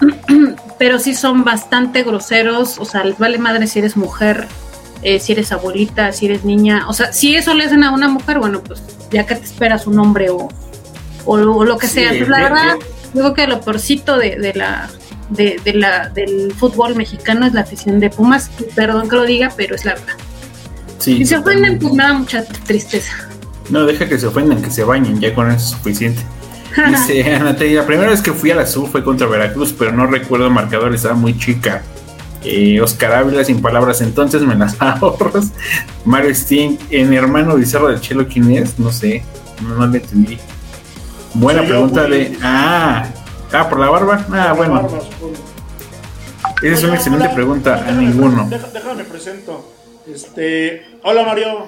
[0.78, 4.46] pero sí son bastante groseros, o sea, les vale madre si eres mujer,
[5.02, 8.08] eh, si eres abuelita, si eres niña, o sea, si eso le hacen a una
[8.08, 10.48] mujer, bueno, pues ya que te esperas un hombre o,
[11.24, 12.10] o, lo que sea.
[12.10, 12.76] Pues, la verdad,
[13.12, 14.88] creo que lo porcito de, de la
[15.30, 18.50] de, la del fútbol mexicano es la afición de Pumas.
[18.74, 20.14] Perdón que lo diga, pero es la verdad.
[20.98, 23.12] Sí, y se ofenden, pues me da mucha tristeza.
[23.70, 26.22] No, deja que se ofendan, que se bañen, ya con eso es suficiente.
[26.88, 30.06] Dice Anatea, la primera vez que fui a la SU fue contra Veracruz, pero no
[30.06, 31.82] recuerdo el marcador, estaba muy chica.
[32.44, 35.52] Eh, Oscar Ávila sin palabras, entonces me las ahorras.
[36.04, 38.78] Mario Sting, en hermano Bizarro del Chelo, ¿quién es?
[38.78, 39.22] No sé,
[39.62, 40.38] no, no le entendí.
[41.34, 42.36] Buena pregunta de.
[42.42, 43.06] Ah,
[43.52, 44.26] ah, por la barba.
[44.32, 44.88] Ah, bueno.
[46.62, 47.84] Esa es una excelente pregunta.
[47.86, 48.48] a ninguno.
[48.48, 49.72] Déjame, presento.
[50.06, 51.66] Este, hola Mario,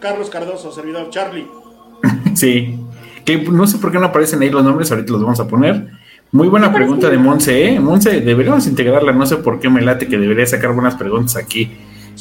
[0.00, 1.46] Carlos Cardoso, servidor Charlie.
[2.34, 2.78] sí.
[3.24, 5.90] Que no sé por qué no aparecen ahí los nombres, ahorita los vamos a poner.
[6.32, 7.80] Muy buena pregunta de Monse, ¿eh?
[7.80, 11.70] Monse, deberíamos integrarla, no sé por qué me late que debería sacar buenas preguntas aquí.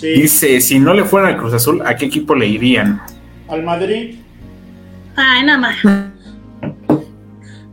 [0.02, 3.02] Dice, si no le fuera al Cruz Azul, ¿a qué equipo le irían?
[3.48, 4.16] Al Madrid.
[5.16, 5.76] Ay, nada más.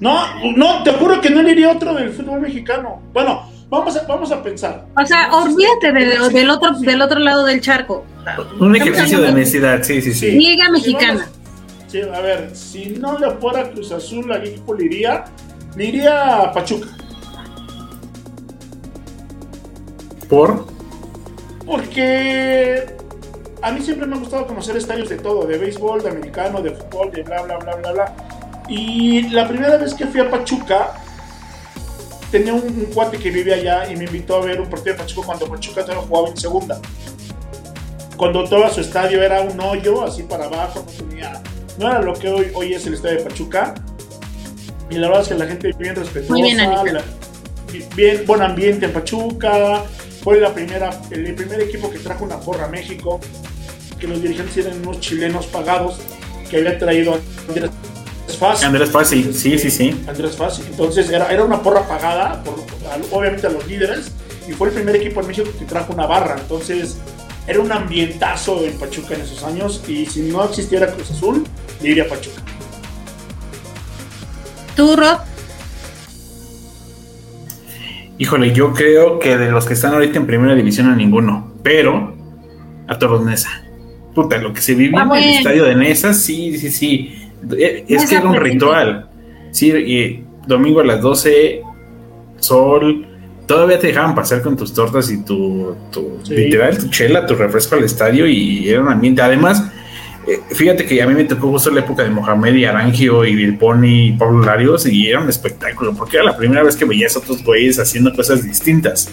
[0.00, 0.16] No,
[0.56, 3.02] no, te juro que no le iría otro del fútbol mexicano.
[3.12, 4.86] Bueno, vamos a, vamos a pensar.
[4.96, 8.04] O sea, olvídate del, otro, del otro lado del charco.
[8.58, 10.32] Un ejercicio de necesidad, sí, sí, sí.
[10.32, 11.28] Liga mexicana.
[11.86, 15.24] sí, a ver, si no le fuera Cruz Azul, ¿a qué equipo le iría?
[15.76, 16.88] Le iría a Pachuca.
[20.28, 20.66] ¿Por?
[21.64, 22.86] Porque
[23.62, 26.70] a mí siempre me ha gustado conocer estadios de todo, de béisbol, de americano, de
[26.72, 28.16] fútbol, de bla, bla, bla, bla, bla.
[28.68, 30.92] Y la primera vez que fui a Pachuca,
[32.30, 35.26] tenía un, cuate que vive allá y me invitó a ver un partido de Pachuca
[35.26, 36.80] cuando Pachuca todavía jugaba en segunda.
[38.18, 41.40] Cuando todo su estadio era un hoyo, así para abajo, no tenía.
[41.78, 43.74] No era lo que hoy, hoy es el estadio de Pachuca.
[44.90, 46.32] Y la verdad es que la gente bien respetuosa.
[46.32, 49.84] Muy bien, bien, buen ambiente en Pachuca.
[50.24, 53.20] Fue la primera, el primer equipo que trajo una porra a México.
[54.00, 56.00] Que los dirigentes eran unos chilenos pagados
[56.50, 57.18] que había traído a
[58.66, 60.04] Andrés Fassi, sí, sí, sí.
[60.08, 60.62] Andrés Fassi.
[60.68, 62.64] Entonces era, era una porra pagada, por,
[63.12, 64.10] obviamente a los líderes,
[64.48, 66.36] y fue el primer equipo en México que trajo una barra.
[66.40, 66.96] Entonces
[67.48, 71.44] era un ambientazo en Pachuca en esos años, y si no existiera Cruz Azul,
[71.82, 72.42] le iría a Pachuca.
[74.76, 75.18] ¿Tú, Rob?
[78.18, 82.14] Híjole, yo creo que de los que están ahorita en primera división a ninguno, pero
[82.86, 83.64] a Toros Nesa.
[84.14, 88.10] Puta, lo que se vivía en el estadio de Nesa, sí, sí, sí eh, es
[88.10, 89.08] que era un ritual.
[89.52, 91.62] Sí, y domingo a las 12,
[92.40, 93.07] sol,
[93.48, 95.74] todavía te dejaban pasar con tus tortas y tu,
[96.28, 99.22] literal, tu chela, tu refresco al estadio y era un ambiente.
[99.22, 99.64] Además,
[100.28, 103.34] eh, fíjate que a mí me tocó justo la época de Mohamed y Arangio y
[103.34, 107.16] Vilponi y Pablo Larios y era un espectáculo porque era la primera vez que veías
[107.16, 109.10] a otros güeyes haciendo cosas distintas.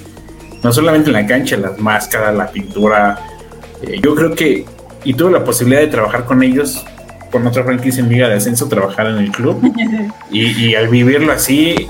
[0.61, 3.17] No solamente en la cancha, las máscaras, la pintura.
[3.81, 4.65] Eh, yo creo que,
[5.05, 6.85] y tuve la posibilidad de trabajar con ellos
[7.31, 9.61] con otra franquicia en Liga de Ascenso, trabajar en el club.
[10.31, 11.87] y, al vivirlo así,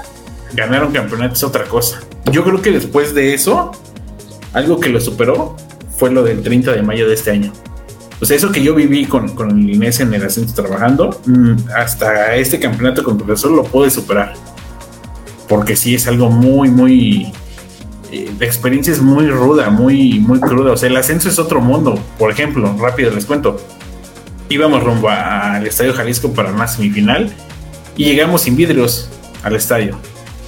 [0.53, 2.01] ganar un campeonato es otra cosa.
[2.31, 3.71] Yo creo que después de eso,
[4.53, 5.55] algo que lo superó
[5.97, 7.53] fue lo del 30 de mayo de este año.
[8.21, 12.35] O sea, eso que yo viví con, con Inés en el ascenso trabajando, mm, hasta
[12.35, 14.33] este campeonato con profesor lo pude superar.
[15.47, 17.31] Porque sí es algo muy, muy.
[18.11, 20.71] Eh, de experiencia es muy ruda, muy, muy cruda.
[20.71, 21.99] O sea, el ascenso es otro mundo.
[22.17, 23.57] Por ejemplo, rápido les cuento
[24.49, 27.31] íbamos rumbo al Estadio Jalisco para una semifinal
[27.97, 29.09] y llegamos sin vidrios
[29.43, 29.97] al estadio.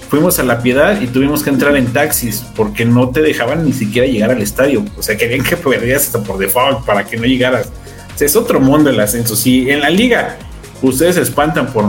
[0.09, 3.73] Fuimos a La Piedad y tuvimos que entrar en taxis porque no te dejaban ni
[3.73, 4.85] siquiera llegar al estadio.
[4.97, 7.71] O sea, querían que perdieras hasta por default para que no llegaras.
[8.15, 9.35] O sea, es otro mundo el ascenso.
[9.35, 10.37] Si en la liga
[10.81, 11.85] ustedes se espantan por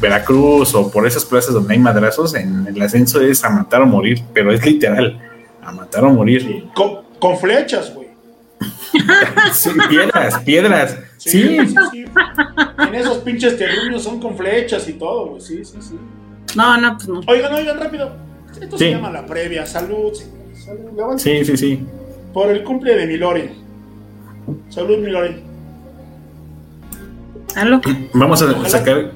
[0.00, 3.86] Veracruz o por esas plazas donde hay madrazos, en el ascenso es a matar o
[3.86, 5.20] morir, pero es literal,
[5.62, 6.66] a matar o morir.
[6.74, 8.08] Con, con flechas, güey.
[9.52, 10.98] Sí, piedras, piedras.
[11.16, 11.58] Sí.
[11.66, 12.04] sí, sí.
[12.78, 15.40] En esos pinches terruños son con flechas y todo, güey.
[15.40, 15.96] Sí, sí, sí.
[16.56, 17.20] No, no, pues no.
[17.26, 18.10] Oigan, oigan, rápido.
[18.60, 18.84] Esto Sí.
[18.86, 19.64] se llama la previa.
[19.66, 20.64] Salud, señores.
[20.64, 20.80] Salud.
[20.96, 21.18] Levanten.
[21.18, 21.84] Sí, sí, sí.
[22.32, 23.50] Por el cumple de Milori.
[24.68, 25.36] Salud, Milori.
[27.56, 27.80] ¿Aló?
[28.14, 28.68] Vamos a Ojalá.
[28.68, 29.12] sacar.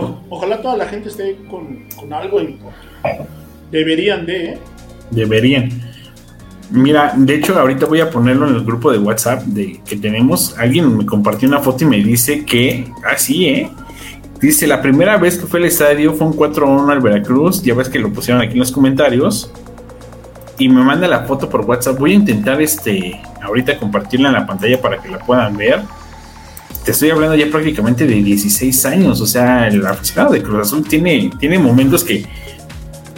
[0.00, 2.58] O- ojalá toda la gente esté con, con algo en
[3.70, 4.58] Deberían de, ¿eh?
[5.10, 5.68] Deberían.
[6.70, 10.56] Mira, de hecho, ahorita voy a ponerlo en el grupo de WhatsApp de que tenemos.
[10.58, 12.90] Alguien me compartió una foto y me dice que.
[13.04, 13.70] Así, ¿eh?
[14.44, 17.62] Dice: La primera vez que fue al estadio fue un 4-1 al Veracruz.
[17.62, 19.50] Ya ves que lo pusieron aquí en los comentarios.
[20.58, 21.98] Y me manda la foto por WhatsApp.
[21.98, 23.22] Voy a intentar este.
[23.42, 25.80] Ahorita compartirla en la pantalla para que la puedan ver.
[26.84, 29.22] Te estoy hablando ya prácticamente de 16 años.
[29.22, 32.26] O sea, el aficionado de Cruz Azul tiene, tiene momentos que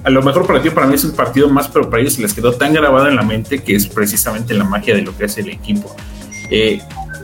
[0.05, 2.33] a lo mejor para ti para mí es un partido más, pero para ellos les
[2.33, 5.41] quedó tan grabado en la mente que es precisamente la magia de lo que hace
[5.41, 5.97] el equipo.
[6.49, 6.81] Eh,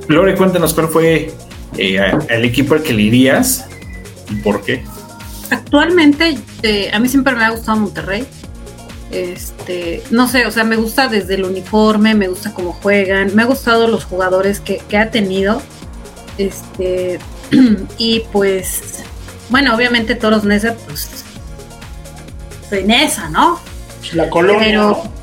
[0.09, 1.33] Lore, cuéntanos cuál fue
[1.79, 3.69] eh, el equipo al que le irías
[4.33, 4.85] y por qué.
[5.51, 8.27] Actualmente, eh, a mí siempre me ha gustado Monterrey.
[9.11, 13.43] Este, no sé, o sea, me gusta desde el uniforme, me gusta cómo juegan, me
[13.43, 15.61] ha gustado los jugadores que, que ha tenido.
[16.39, 17.19] Este,
[17.99, 19.03] y pues,
[19.51, 21.11] bueno, obviamente todos Nesa, pues,
[22.71, 23.61] soy Nesa, ¿no?
[24.15, 24.61] La colonia.
[24.65, 25.23] Pero- ¿no?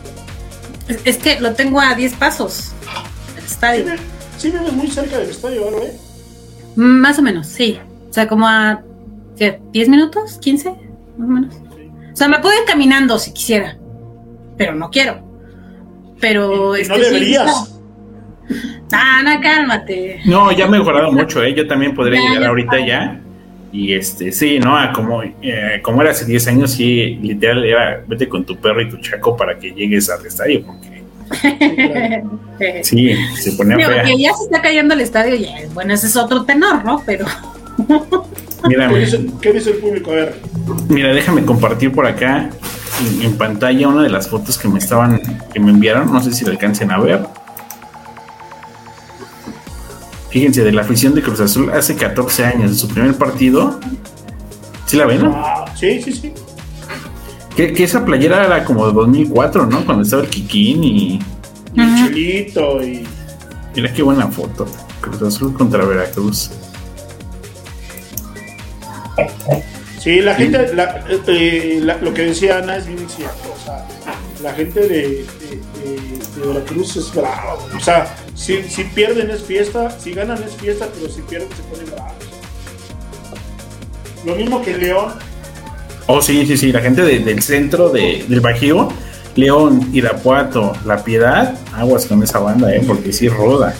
[1.05, 2.71] Es, que lo tengo a 10 pasos
[3.35, 3.85] Sí, estadio.
[4.39, 5.97] sí vives muy cerca del estadio, ¿verdad, eh?
[6.75, 7.79] Más o menos, sí.
[8.09, 8.81] O sea, como a
[9.39, 9.59] ¿qué?
[9.71, 10.77] 10 minutos, 15, más
[11.17, 11.55] o menos.
[12.13, 13.77] O sea, me puedo ir caminando si quisiera,
[14.57, 15.21] pero no quiero.
[16.19, 17.75] Pero Y es no que sí, deberías.
[18.91, 20.19] Ah, no, cálmate.
[20.25, 21.53] No, ya ha mejorado mucho, ¿eh?
[21.53, 23.21] yo también podría Ya, llegar ya ahorita ya.
[23.71, 24.75] Y este, sí, ¿no?
[24.75, 28.81] A como, eh, como era hace 10 años, sí, literal era vete con tu perro
[28.81, 31.03] y tu chaco para que llegues al estadio, porque
[32.83, 34.03] sí, se ponía Digo, fea.
[34.03, 37.03] que ya se está cayendo el estadio, ya, bueno, ese es otro tenor, ¿no?
[37.05, 37.27] Pero
[38.67, 40.11] Mira, ¿Qué dice, qué dice el público?
[40.11, 40.41] A ver.
[40.89, 42.49] Mira, déjame compartir por acá
[42.99, 45.21] en, en pantalla una de las fotos que me estaban,
[45.53, 46.11] que me enviaron.
[46.11, 47.25] No sé si la alcancen a ver.
[50.29, 53.79] Fíjense, de la afición de Cruz Azul hace 14 años, de su primer partido.
[54.85, 55.21] ¿Sí la ven?
[55.25, 56.33] Ah, sí, sí, sí.
[57.55, 59.85] Que, que esa playera era como de 2004, ¿no?
[59.85, 61.19] Cuando estaba el Kikín y.
[61.73, 61.95] Y el.
[61.95, 63.07] Chilito y.
[63.75, 64.67] Mira qué buena foto.
[65.01, 66.51] Cruz Azul contra Veracruz.
[69.99, 73.53] Sí, la gente, la- eh, la- lo que decía Ana es bien cierto.
[73.59, 73.85] O sea,
[74.41, 77.55] la gente de, de, de- de Veracruz es brava.
[77.75, 81.63] O sea, si, si pierden es fiesta, si ganan es fiesta, pero si pierden se
[81.63, 82.13] ponen bravos.
[84.25, 85.13] Lo mismo que León.
[86.07, 86.71] Oh, sí, sí, sí.
[86.71, 88.89] La gente de- del centro de- del Bajío,
[89.35, 92.81] León, Irapuato, La Piedad, aguas con esa banda, ¿eh?
[92.87, 93.75] Porque sí roda.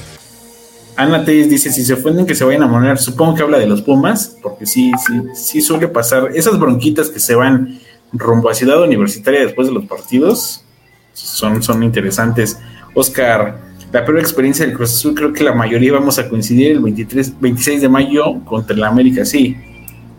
[1.00, 2.98] Ana Telles dice: si se ofenden, que se vayan a moner.
[2.98, 6.32] Supongo que habla de los Pumas, porque sí, sí, sí suele pasar.
[6.36, 7.80] Esas bronquitas que se van
[8.12, 10.66] rumbo a Ciudad Universitaria después de los partidos
[11.14, 12.60] son, son interesantes.
[12.94, 13.62] Oscar,
[13.94, 17.40] la peor experiencia del Cruz Azul, creo que la mayoría vamos a coincidir el 23,
[17.40, 19.56] 26 de mayo contra el América, sí.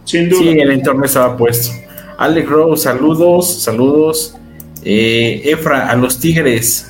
[0.05, 0.41] Sin duda.
[0.41, 1.75] Sí, el entorno estaba puesto.
[2.17, 4.35] Alex Rose, saludos, saludos.
[4.83, 6.90] Eh, Efra, a los Tigres.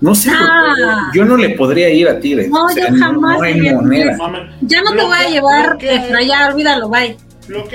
[0.00, 1.10] No sé, Ah.
[1.14, 2.48] yo no le podría ir a Tigres.
[2.50, 4.16] No, yo jamás No hay iría moneda.
[4.60, 7.16] Ya no te voy a llevar, Efra, ya olvídalo, bye.
[7.46, 7.68] favor.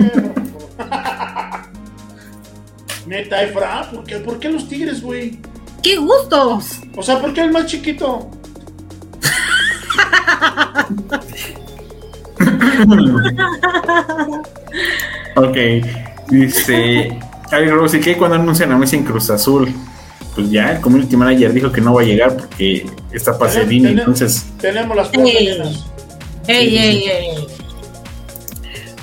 [3.07, 5.39] Neta, Efra, ¿por qué, ¿por qué los Tigres, güey?
[5.81, 6.79] ¡Qué gustos!
[6.95, 8.29] O sea, ¿por qué el más chiquito?
[15.35, 15.57] Ok,
[16.29, 17.19] dice
[17.51, 19.73] Alex Rose, ¿y qué cuando anuncian a Messi en Cruz Azul?
[20.35, 23.99] Pues ya, el community manager dijo que no va a llegar porque está Pasadini, Tenem-
[23.99, 25.45] entonces Tenemos las puertas Ey.
[25.45, 25.85] llenas.
[26.47, 27.09] ¡Ey, ey, sí.
[27.09, 27.47] ey!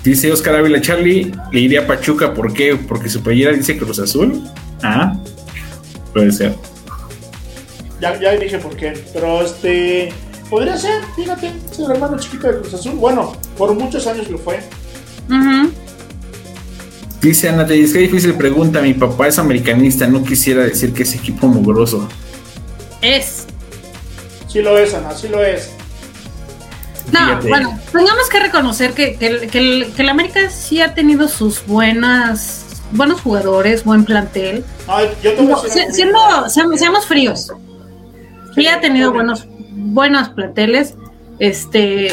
[0.05, 2.77] Dice Oscar Ávila Charlie, le iría a Pachuca, ¿por qué?
[2.77, 4.43] Porque su playera dice Cruz Azul.
[4.83, 5.15] Ah,
[6.15, 6.55] puede ser.
[8.01, 8.95] Ya, ya dije por qué.
[9.13, 10.11] Pero este.
[10.49, 12.93] Podría ser, fíjate, es el hermano chiquito de Cruz Azul.
[12.95, 14.61] Bueno, por muchos años lo fue.
[15.29, 15.71] Ujú.
[17.29, 18.81] Dice Ana, te dice qué difícil pregunta.
[18.81, 22.09] Mi papá es americanista, no quisiera decir que es equipo mugroso.
[23.03, 23.47] Es.
[24.49, 25.71] Sí lo es, Ana, sí lo es.
[27.13, 27.49] No, Fíjate.
[27.49, 31.29] bueno, tengamos que reconocer que, que, el- que el, que el América sí ha tenido
[31.29, 34.65] sus buenas buenos jugadores, buen plantel.
[34.87, 37.53] Ay, yo te voy a No, siendo, seamos, seamos fríos.
[38.55, 40.95] Sí ha tenido buenos, buenos planteles.
[41.39, 42.09] Este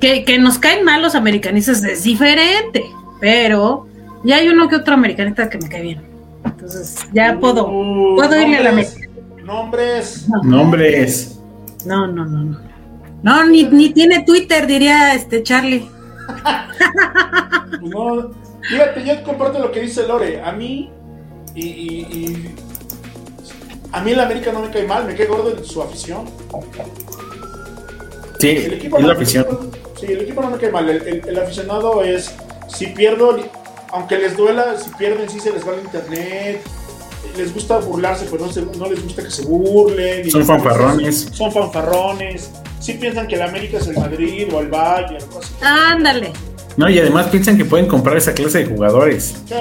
[0.00, 2.84] que, que nos caen mal los americanistas es diferente,
[3.20, 3.88] pero
[4.24, 6.02] ya hay uno que otro americanista que me cae bien.
[6.44, 9.44] Entonces, ya puedo, Uh, puedo irle a la nombres, América.
[9.44, 10.26] Nombres.
[10.42, 11.38] Nombres.
[11.86, 12.60] No, no, no, no.
[13.22, 15.88] No, ni, ni tiene Twitter, diría este Charlie.
[17.80, 18.30] Pues no,
[18.62, 20.42] fíjate, yo comparto lo que dice Lore.
[20.42, 20.90] A mí,
[21.54, 22.54] y, y- y-
[23.92, 26.24] a mí el América no me cae mal, me cae gordo en su afición.
[28.38, 29.46] Sí, El equipo, es no, la afición.
[29.98, 30.88] Sí, el equipo no me cae mal.
[30.88, 32.34] El, el- el aficionado es,
[32.68, 33.38] si pierdo,
[33.94, 36.60] aunque les duela, si pierden, sí se les va el internet.
[37.36, 40.26] Les gusta burlarse, pero no, se- no les gusta que se burlen.
[40.26, 41.28] y Son fanfarrones.
[41.32, 42.50] Son fanfarrones.
[42.80, 45.24] Sí piensan que el América es el Madrid o el Bayern.
[45.26, 45.64] cosas así.
[45.64, 46.32] Ándale.
[46.76, 49.34] No, y además piensan que pueden comprar esa clase de jugadores.
[49.48, 49.54] Sí.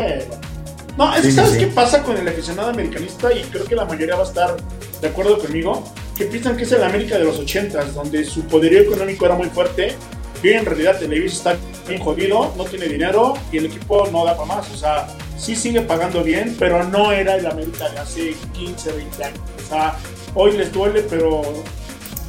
[0.98, 1.60] No, es que Sí, ¿sabes sí.
[1.60, 3.32] qué pasa con el aficionado americanista?
[3.34, 4.58] Y creo que la mayoría va a estar
[5.02, 5.84] de acuerdo conmigo,
[6.17, 9.48] que piensan que es el América de los 80s, donde su poderío económico era muy
[9.48, 9.96] fuerte,
[10.43, 14.36] y en realidad Televisa está bien jodido, no tiene dinero y el equipo no da
[14.36, 14.69] para más.
[14.71, 19.23] O sea, sí sigue pagando bien, pero no era el América de hace 15, 20
[19.23, 19.39] años.
[19.58, 19.95] O sea,
[20.34, 21.41] hoy les duele, pero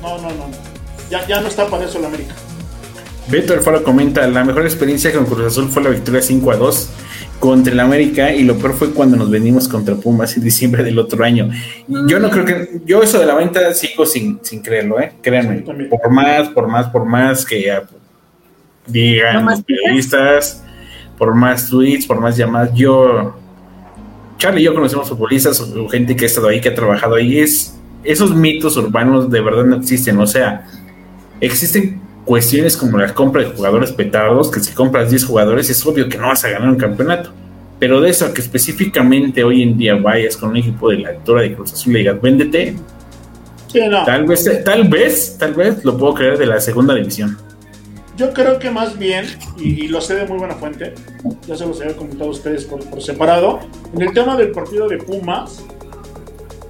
[0.01, 0.49] no, no, no.
[0.49, 0.75] no.
[1.11, 2.35] Ya, ya no está para eso el América.
[3.29, 6.91] Beto Alfaro comenta, la mejor experiencia con Cruz Azul fue la victoria 5 a 2
[7.41, 10.99] contra el América y lo peor fue cuando nos venimos contra Pumas en diciembre del
[10.99, 11.51] otro año.
[11.89, 15.13] Yo no creo que, yo eso de la venta sigo sin, sin creerlo, ¿eh?
[15.21, 17.83] Créanme, por más, por más, por más que ah,
[18.87, 20.65] digan ¿No más los periodistas,
[21.19, 23.37] por más tweets, por más llamadas, yo,
[24.39, 27.39] Charlie y yo conocemos futbolistas o gente que ha estado ahí, que ha trabajado ahí,
[27.39, 30.67] es, esos mitos urbanos de verdad no existen, o sea,
[31.41, 36.09] existen cuestiones como la compra de jugadores petardos, que si compras 10 jugadores es obvio
[36.09, 37.31] que no vas a ganar un campeonato.
[37.79, 41.11] Pero de eso a que específicamente hoy en día vayas con un equipo de la
[41.11, 42.77] altura de Cruz Azul y digas, véndete,
[43.67, 44.05] Sí, no.
[44.05, 47.37] tal vez, tal vez, tal vez lo puedo creer de la segunda división.
[48.17, 49.27] Yo creo que más bien,
[49.59, 50.95] y, y lo sé de muy buena fuente,
[51.47, 53.59] ya se los había comentado a ustedes por, por separado,
[53.93, 55.65] en el tema del partido de Pumas,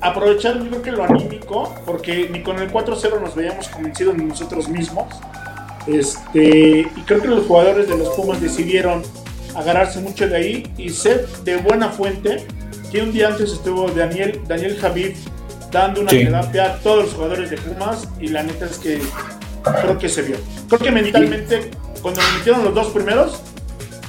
[0.00, 4.24] aprovechar yo creo que lo anímico, porque ni con el 4-0 nos veíamos convencidos ni
[4.24, 5.06] nosotros mismos,
[5.86, 9.02] este, y creo que los jugadores de los Pumas decidieron
[9.54, 12.46] agarrarse mucho de ahí y ser de buena fuente,
[12.90, 15.18] que un día antes estuvo Daniel, Daniel Javif
[15.70, 16.24] dando una Sí.
[16.24, 19.00] terapia a todos los jugadores de Pumas, y la neta es que
[19.82, 20.36] creo que se vio.
[20.68, 21.70] Creo que mentalmente,
[22.02, 23.40] cuando nos metieron los dos primeros,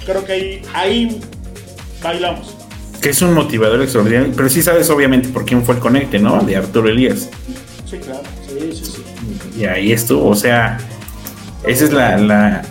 [0.06, 1.22] creo que ahí, ahí
[2.04, 2.56] bailamos.
[3.02, 6.42] Que es un motivador extraordinario, pero sí sabes obviamente por quién fue el conecte, ¿no?
[6.42, 7.30] De Arturo Elías.
[7.90, 8.22] Sí, claro.
[8.48, 9.04] Sí, sí, sí.
[9.60, 10.78] Y ahí estuvo, o sea,
[11.66, 12.62] ese es la, la-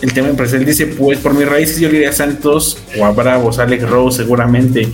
[0.00, 0.64] el tema empresarial.
[0.66, 4.18] Dice, pues por mis raíces yo le iría a Santos o a Bravos, Alex Rose
[4.18, 4.86] seguramente.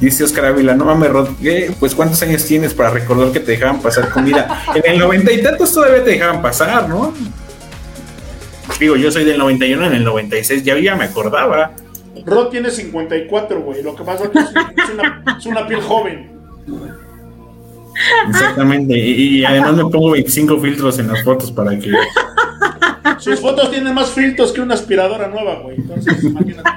[0.00, 1.72] Dice Oscar Ávila, no mames, Rod, ¿qué?
[1.80, 4.62] pues ¿cuántos años tienes para recordar que te dejaban pasar comida?
[4.74, 7.14] En el noventa y tantos todavía te dejaban pasar, ¿no?
[8.78, 11.72] Digo, yo soy del 91, en el 96 ya, ya me acordaba.
[12.26, 13.82] Rod tiene 54, güey.
[13.82, 16.30] Lo que pasa es que es, una, es una piel joven.
[18.28, 18.98] Exactamente.
[18.98, 21.90] Y, y además me pongo 25 filtros en las fotos para que...
[23.18, 25.76] Sus fotos tienen más filtros que una aspiradora nueva, güey.
[25.76, 26.70] Entonces, imagínate.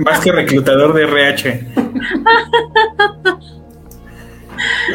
[0.00, 1.66] Más que reclutador de RH.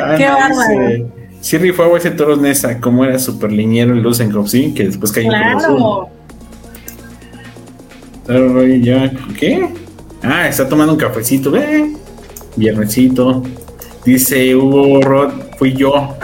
[0.02, 1.12] Ah, Qué no, bárbaro.
[1.42, 5.32] Sí rifaba ese Toros Nesa, como era super liñero el Lusenkov, sí, que después cayó
[5.32, 5.42] en.
[5.42, 6.10] Claro.
[8.60, 9.68] Ay, ya, ¿Qué?
[10.24, 11.94] Ah, está tomando un cafecito, ve.
[12.56, 13.44] Viernesito.
[14.06, 16.16] Dice Hugo Rod, fui yo,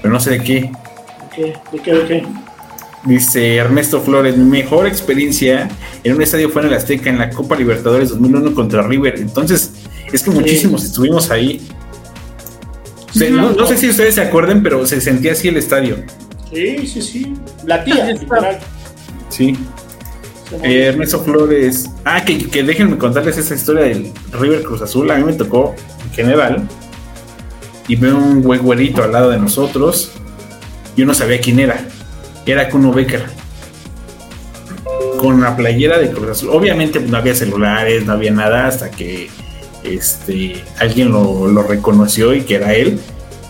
[0.00, 0.60] pero no sé de qué.
[0.60, 0.70] ¿De
[1.34, 1.56] qué?
[1.72, 1.92] ¿De qué?
[1.92, 2.26] ¿De qué?
[3.06, 5.68] Dice Ernesto Flores, mi mejor experiencia
[6.02, 9.14] en un estadio fue en el Azteca en la Copa Libertadores 2001 contra River.
[9.18, 9.72] Entonces,
[10.12, 11.64] es que muchísimos estuvimos ahí.
[13.10, 15.98] O sea, no, no sé si ustedes se acuerden, pero se sentía así el estadio.
[16.52, 17.34] Sí, sí, sí.
[17.64, 18.58] La tía, literal.
[19.28, 19.56] Sí.
[20.64, 21.88] Eh, Ernesto Flores.
[22.04, 25.08] Ah, que, que déjenme contarles esa historia del River Cruz Azul.
[25.12, 26.68] A mí me tocó en general.
[27.86, 30.10] Y veo un güey güerito al lado de nosotros.
[30.96, 31.86] Yo no sabía quién era.
[32.46, 33.24] Era Kuno Becker.
[35.18, 36.50] Con la playera de Cruz Azul.
[36.52, 39.28] Obviamente no había celulares, no había nada hasta que
[39.82, 43.00] este, alguien lo, lo reconoció y que era él.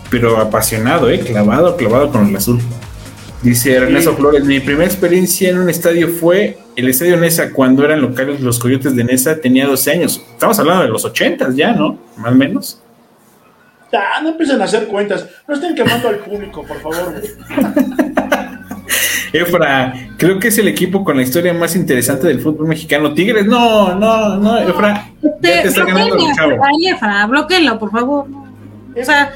[0.09, 1.19] Pero apasionado, ¿eh?
[1.19, 2.59] clavado, clavado con el azul.
[3.43, 4.17] Dice Ernesto Sí.
[4.17, 8.57] Flores, mi primera experiencia en un estadio fue el estadio Nesa cuando eran locales los
[8.57, 10.23] Coyotes de Nesa, tenía 12 años.
[10.31, 11.99] Estamos hablando de los 80 ya, ¿no?
[12.17, 12.81] Más o menos.
[13.91, 15.27] Ya, no empiecen a hacer cuentas.
[15.47, 17.21] No estén quemando al público, por favor.
[19.33, 23.13] Efra, creo que es el equipo con la historia más interesante del fútbol mexicano.
[23.13, 26.53] Tigres, no, no, no, Efra, ya te está ganando el chavo.
[26.63, 28.25] Ay, Efra, bloqueenlo, por favor.
[28.99, 29.33] O sea,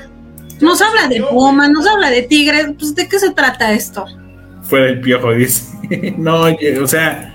[0.59, 2.67] nos habla de Puma, nos habla de Tigres.
[2.77, 4.05] Pues, ¿de qué se trata esto?
[4.63, 5.71] Fuera el piojo, dice.
[6.17, 6.43] No,
[6.81, 7.33] o sea,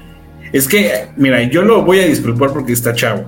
[0.52, 3.26] es que, mira, yo lo voy a disculpar porque está chavo.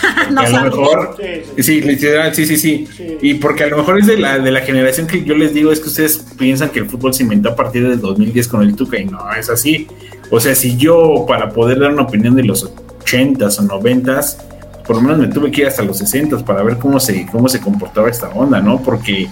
[0.30, 1.16] no a lo mejor,
[1.58, 2.86] sí, literal, sí, sí, sí,
[3.20, 5.72] Y porque a lo mejor es de la, de la generación que yo les digo,
[5.72, 8.74] es que ustedes piensan que el fútbol se inventó a partir del 2010 con el
[8.74, 9.86] Tuca y no, es así.
[10.30, 12.64] O sea, si yo para poder dar una opinión de los
[13.04, 14.36] 80s o 90s,
[14.86, 17.48] por lo menos me tuve que ir hasta los 60s para ver cómo se, cómo
[17.48, 18.82] se comportaba esta onda, ¿no?
[18.82, 19.28] Porque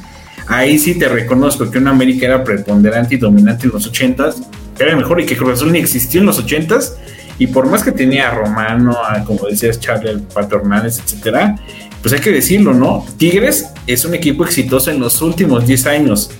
[0.47, 4.47] ahí sí te reconozco que una América era preponderante y dominante en los 80s,
[4.79, 6.93] era mejor y que Cruz Azul ni existió en los 80s
[7.41, 11.57] y por más que tenía a Romano, a, como decías, Charlie, el Pato Hernández, etcétera,
[12.03, 13.07] pues hay que decirlo, ¿no?
[13.17, 16.31] Tigres es un equipo exitoso en los últimos 10 años.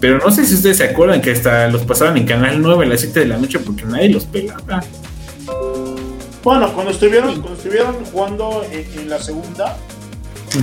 [0.00, 2.88] Pero no sé si ustedes se acuerdan que hasta los pasaban en Canal 9 a
[2.88, 4.84] las 7 de la noche porque nadie los pelaba.
[6.44, 9.76] Bueno, cuando estuvieron, cuando estuvieron jugando en, la segunda,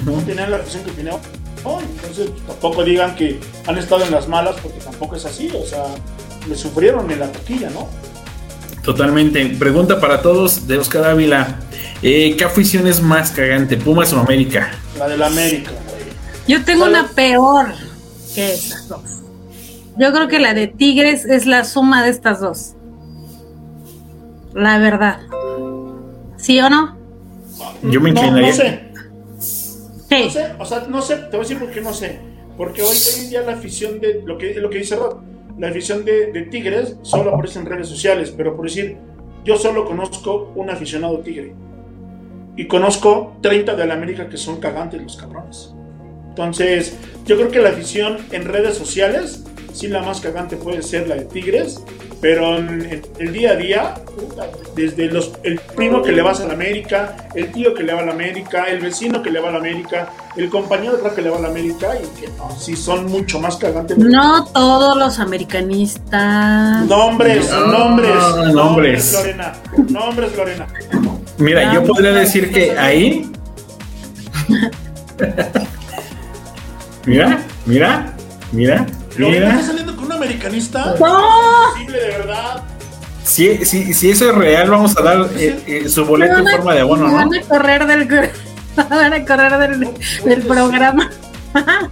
[0.06, 1.18] no tenían la afición que tenían
[1.66, 5.84] entonces tampoco digan que han estado en las malas porque tampoco es así, o sea,
[6.48, 7.90] le sufrieron en la taquilla, ¿no?
[8.86, 9.44] Totalmente.
[9.58, 11.60] Pregunta para todos de Oscar Ávila.
[12.04, 14.72] Eh, ¿Qué afición es más cagante, Pumas o América?
[15.00, 15.72] La de la América.
[16.48, 17.66] Yo tengo una peor
[18.36, 19.02] que esas dos.
[19.98, 22.74] Yo creo que la de Tigres es la suma de estas dos.
[24.54, 25.22] La verdad.
[26.38, 26.96] ¿Sí o no?
[27.82, 28.50] Yo me inclinaría.
[28.50, 28.82] No, sé.
[30.12, 32.20] No sé, o sea, no sé, te voy a decir por qué no sé.
[32.56, 35.18] Porque hoy, hoy en día la afición de lo que, lo que dice Rod,
[35.58, 38.98] la afición de, Tigres solo aparece en redes sociales, pero por decir,
[39.46, 41.54] yo solo conozco un aficionado tigre.
[42.58, 45.74] Y conozco 30 de la América que son cagantes los cabrones.
[46.30, 51.08] Entonces, yo creo que la afición en redes sociales, sí la más cagante puede ser
[51.08, 51.84] la de Tigres,
[52.26, 53.94] pero en, el día a día,
[54.76, 58.00] desde los, el primo que le va a la América, el tío que le va
[58.00, 61.30] a la América, el vecino que le va a la América, el compañero que le
[61.30, 64.00] va a la América, y que no, sí son mucho más cagantes.
[64.00, 66.88] No todos los americanistas.
[66.88, 68.16] Nombres, nombres,
[68.56, 69.54] nombres, Lorena,
[69.88, 70.68] nombres, Lorena.
[71.38, 73.32] Mira, yo podría decir que ahí.
[77.06, 78.16] mira, mira,
[78.52, 78.88] mira.
[79.18, 79.62] Mira.
[80.16, 80.96] ¿Estás saliendo con un americanista?
[81.00, 81.70] ¡No!
[81.70, 82.64] Imposible, de verdad.
[83.24, 86.74] Si, si, si, eso es real, vamos a dar eh, eh, su boleto en forma
[86.76, 87.14] de abono, ¿no?
[87.14, 88.08] Van a correr del,
[88.76, 89.90] van a correr del,
[90.24, 91.10] del programa.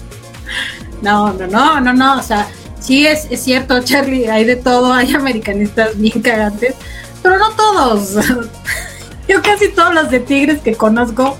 [1.01, 2.19] no, no, no, no, no.
[2.19, 2.47] O sea,
[2.79, 4.93] sí es, es cierto, Charlie, hay de todo.
[4.93, 6.75] Hay americanistas bien cagantes,
[7.23, 8.15] pero no todos.
[9.27, 11.37] Yo casi todos los de Tigres que conozco,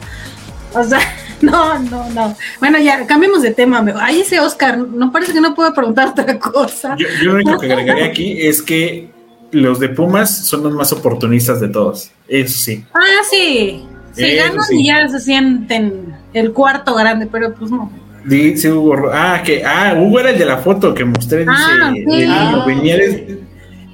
[0.74, 1.02] o sea
[1.52, 2.36] no, no, no.
[2.60, 3.86] Bueno, ya, cambiemos de tema.
[4.00, 6.96] Ahí ese Oscar, no parece que no puedo preguntar otra cosa.
[6.98, 9.10] Yo, lo único que agregaría aquí es que
[9.52, 12.12] los de Pumas son los más oportunistas de todos.
[12.28, 12.86] Eso sí.
[12.94, 13.86] Ah, sí.
[14.14, 17.92] Se ganan y ya se sienten el cuarto grande, pero pues no.
[18.26, 19.10] Dice Hugo.
[19.12, 21.46] Ah, que, ah, Hugo era el de la foto que mostré.
[21.48, 22.66] Ah, dice, ah,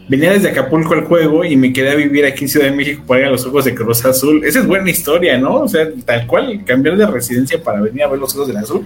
[0.10, 3.03] venía desde Acapulco al juego y me quedé a vivir aquí en Ciudad de México
[3.07, 4.43] para ir a los Juegos de Cruz Azul.
[4.43, 5.62] Esa es buena historia, ¿no?
[5.62, 8.86] O sea, tal cual, cambiar de residencia para venir a ver los Juegos del Azul.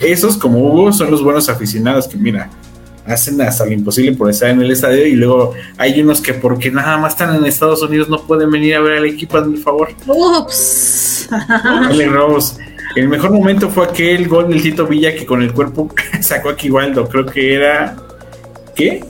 [0.00, 2.50] Esos, como Hugo, son los buenos aficionados que, mira,
[3.06, 6.70] hacen hasta lo imposible por estar en el estadio y luego hay unos que porque
[6.70, 9.88] nada más están en Estados Unidos no pueden venir a ver al equipo, por favor.
[10.06, 11.28] Ups.
[12.96, 16.56] El mejor momento fue aquel gol del Tito Villa que con el cuerpo sacó a
[16.56, 17.08] Kivaldo.
[17.08, 17.96] Creo que era...
[18.76, 19.04] ¿Qué?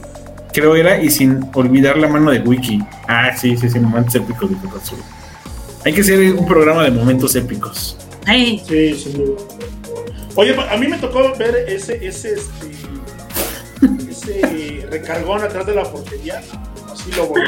[0.54, 2.80] Creo era, y sin olvidar la mano de Wiki.
[3.08, 4.98] Ah, sí, sí, sí, momentos épicos de Cruz Azul.
[5.84, 7.98] Hay que hacer un programa de momentos épicos.
[8.24, 9.34] Sí, sí.
[10.36, 16.40] Oye, a mí me tocó ver ese, ese, este, ese recargón atrás de la portería.
[16.90, 17.44] Así lo voló.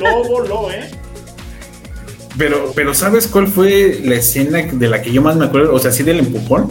[0.00, 0.90] Lo voló, ¿eh?
[2.36, 5.74] Pero, pero ¿sabes cuál fue la escena de la que yo más me acuerdo?
[5.74, 6.68] O sea, sí del empujón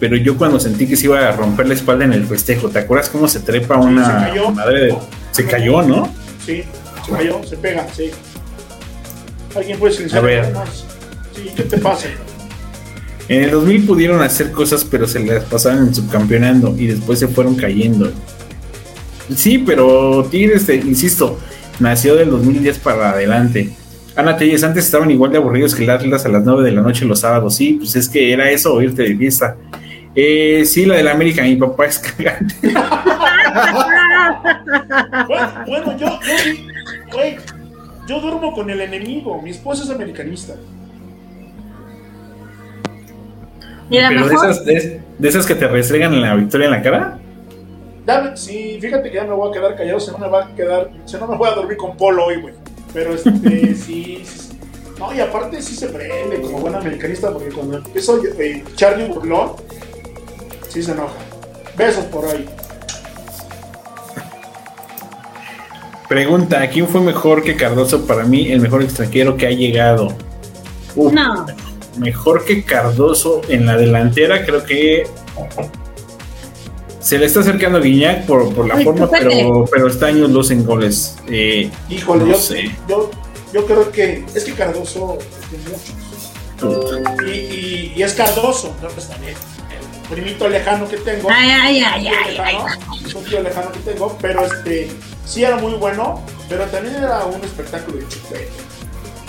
[0.00, 2.78] pero yo cuando sentí que se iba a romper la espalda en el festejo, ¿te
[2.78, 4.50] acuerdas cómo se trepa una se cayó.
[4.50, 4.96] madre de...
[5.30, 6.12] Se cayó, ¿no?
[6.44, 6.64] Sí,
[7.06, 8.10] se cayó, se pega, sí.
[9.54, 10.22] ¿Alguien puede silenciar?
[10.22, 10.52] A ver.
[11.34, 12.08] Sí, ¿qué te pasa?
[13.28, 17.28] En el 2000 pudieron hacer cosas, pero se las pasaban en subcampeonando y después se
[17.28, 18.10] fueron cayendo.
[19.36, 21.38] Sí, pero Tigres, insisto,
[21.78, 23.70] nació del 2010 para adelante.
[24.16, 26.82] Ana Telles, antes estaban igual de aburridos que las Atlas a las 9 de la
[26.82, 27.54] noche los sábados.
[27.54, 29.56] Sí, pues es que era eso, oírte de fiesta.
[30.14, 32.54] Eh, sí, la de la América, mi papá es cagante.
[35.66, 36.18] bueno, yo,
[37.12, 37.18] yo,
[38.06, 39.40] yo duermo con el enemigo.
[39.40, 40.54] Mi esposa es americanista.
[43.90, 47.18] Pero de esas, de, esas, que te restregan en la victoria en la cara.
[48.06, 50.54] Dame, sí, fíjate que ya me voy a quedar callado, se no me va a
[50.54, 52.54] quedar, se no me voy a dormir con polo hoy, güey.
[52.92, 54.22] Pero este, sí,
[54.98, 59.52] No, y aparte sí se prende como buen americanista, porque cuando empezó eh, Charlie Burlón,
[60.70, 61.14] sí se enoja.
[61.76, 62.48] Besos por ahí.
[66.08, 70.08] Pregunta, ¿quién fue mejor que Cardoso para mí, el mejor extranjero que ha llegado?
[70.96, 71.46] no.
[71.98, 75.06] Mejor que Cardoso en la delantera, creo que
[77.00, 80.50] se le está acercando a Guiñac por, por la forma, pero, pero está años luz
[80.50, 81.16] en goles.
[81.28, 82.70] Eh, Híjole, yo, sé.
[82.88, 83.10] yo,
[83.52, 85.94] yo, creo que es que Cardoso es de muchos.
[87.26, 89.34] Y, y, es Cardoso, creo que está bien.
[89.49, 89.49] El
[90.10, 91.28] primito lejano que tengo.
[91.30, 92.56] Ay, ay, ay, ay, ay,
[93.14, 94.90] un tío lejano que tengo, pero este
[95.24, 98.48] sí era muy bueno, pero también era un espectáculo de chupete.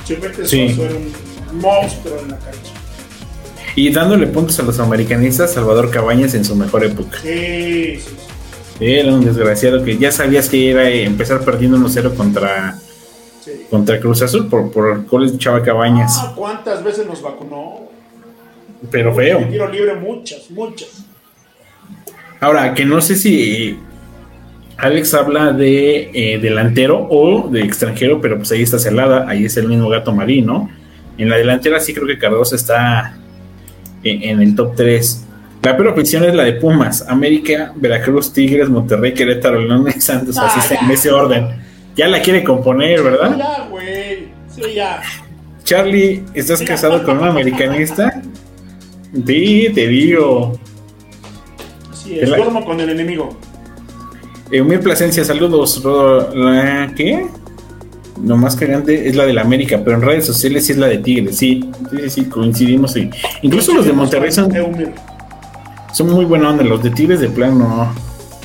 [0.05, 0.77] Chupete sí.
[0.79, 2.73] era un monstruo en la cancha.
[3.75, 7.19] Y dándole puntos a los americanistas, Salvador Cabañas en su mejor época.
[7.21, 8.15] Sí, sí,
[8.81, 12.77] Era un desgraciado que ya sabías que iba a empezar perdiendo 1-0 contra,
[13.69, 16.17] contra Cruz Azul por, por goles de Chava Cabañas.
[16.17, 17.90] Ah, ¿Cuántas veces nos vacunó?
[18.89, 19.45] Pero feo.
[19.49, 21.05] Tiro libre muchas, muchas.
[22.39, 23.77] Ahora, que no sé si
[24.77, 29.55] Alex habla de eh, delantero o de extranjero, pero pues ahí está Celada, ahí es
[29.57, 30.69] el mismo gato marino.
[31.17, 33.15] En la delantera sí creo que Cardoso está
[34.03, 35.27] en, el top 3.
[35.61, 40.59] La peor opción es la de Pumas, América, Veracruz, Tigres, Monterrey, Querétaro, León Santos, así
[40.59, 41.47] está en ese orden.
[41.95, 43.37] Ya la quiere componer, ¿verdad?
[43.37, 44.29] Ya, güey.
[44.49, 45.01] Sí, ya.
[45.63, 48.19] Charlie, ¿estás casado con un americanista?
[49.13, 50.59] Sí, te digo.
[51.93, 53.37] Sí, es, duermo con el enemigo.
[54.51, 55.81] Eumir Plasencia, saludos.
[56.95, 57.27] ¿Qué?
[58.25, 60.87] lo más cagante es la de la América, pero en redes sociales sí es la
[60.87, 62.93] de Tigres, sí, sí, sí, coincidimos.
[62.93, 63.09] Sí.
[63.41, 64.53] Incluso los de Monterrey son,
[65.93, 67.93] son muy buena onda, los de Tigres de plano.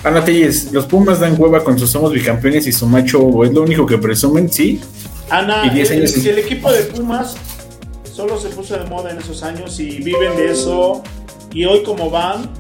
[0.05, 3.63] Ana Telles, los Pumas dan hueva con sus somos bicampeones y su macho es lo
[3.63, 4.81] único que presumen, sí.
[5.29, 7.37] Ana, y el, el equipo de Pumas
[8.17, 11.03] solo se puso de moda en esos años y viven de eso,
[11.53, 12.51] y hoy como van,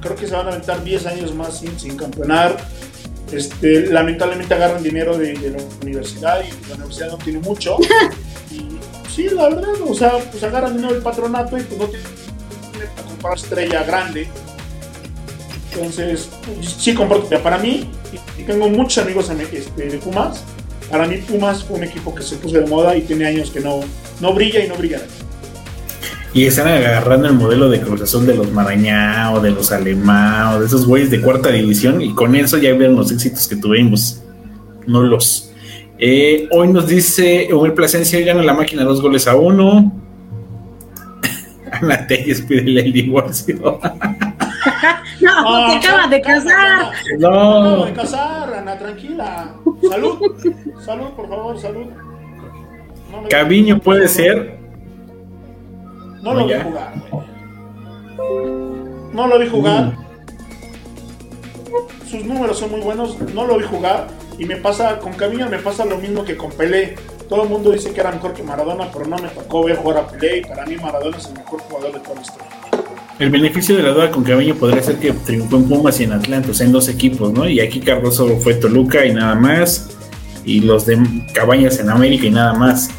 [0.00, 2.56] creo que se van a aventar 10 años más sin, sin campeonar
[3.32, 7.76] este, lamentablemente agarran dinero de, la universidad y la universidad no tiene mucho.
[8.50, 8.78] y
[9.10, 12.08] sí, la verdad, o sea, pues agarran dinero del patronato y pues no tienen
[12.96, 14.28] para comprar estrella grande.
[15.72, 16.28] Entonces,
[16.62, 17.28] sí comporto.
[17.42, 17.90] Para mí,
[18.38, 20.42] y tengo muchos amigos este, de Pumas,
[20.90, 23.60] para mí Pumas fue un equipo que se puso de moda y tiene años que
[23.60, 23.80] no,
[24.20, 25.00] no brilla y no brilla
[26.34, 30.66] y están agarrando el modelo de Cruz de los Marañá de los Alemán o de
[30.66, 34.22] esos güeyes de cuarta división y con eso ya vieron los éxitos que tuvimos.
[34.86, 35.50] No los.
[35.98, 39.92] Eh, hoy nos dice Hugo Plasencia gana la máquina dos goles a uno.
[41.72, 43.80] Ana Telles pídele el divorcio.
[45.20, 46.92] no, porque acaba de casar.
[47.18, 47.28] No.
[47.28, 49.54] Acabo de casar, Ana, tranquila.
[49.88, 50.18] Salud.
[50.84, 51.86] Salud, por favor, salud.
[53.30, 54.58] Caviño puede ser
[56.22, 56.94] no lo vi jugar,
[59.12, 59.96] No lo vi jugar.
[62.10, 63.18] Sus números son muy buenos.
[63.34, 64.08] No lo vi jugar.
[64.38, 66.96] Y me pasa, con Camino me pasa lo mismo que con Pelé.
[67.28, 69.98] Todo el mundo dice que era mejor que Maradona, pero no me tocó ver jugar
[69.98, 70.38] a Pelé.
[70.38, 72.57] Y para mí Maradona es el mejor jugador de toda la historia.
[73.18, 76.12] El beneficio de la duda con Caviño podría ser que triunfó en Pumas y en
[76.12, 77.48] Atlanta, o sea, en dos equipos, ¿no?
[77.48, 79.90] Y aquí Cardoso fue Toluca y nada más,
[80.44, 80.98] y los de
[81.34, 82.90] Cabañas en América y nada más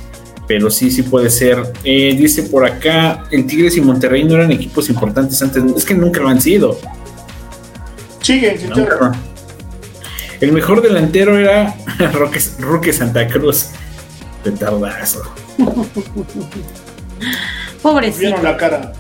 [0.49, 1.61] pero sí, sí puede ser.
[1.83, 5.93] Eh, dice por acá, el Tigres y Monterrey no eran equipos importantes antes, es que
[5.93, 6.75] nunca lo han sido.
[8.23, 8.73] Siguen, sin
[10.41, 11.75] El mejor delantero era
[12.13, 13.67] Roque, Roque Santa Cruz.
[14.43, 15.21] Petardazo.
[17.83, 18.19] Pobrecito.
[18.19, 18.93] Vieron la cara.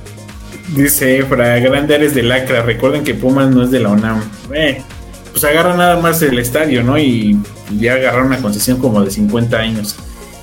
[0.75, 2.61] Dice Efra, grande Ares de Lacra.
[2.61, 4.21] Recuerden que Pumas no es de la UNAM.
[4.53, 4.81] Eh,
[5.31, 6.97] pues agarra nada más el estadio, ¿no?
[6.97, 7.39] Y
[7.77, 9.95] ya agarraron una concesión como de 50 años.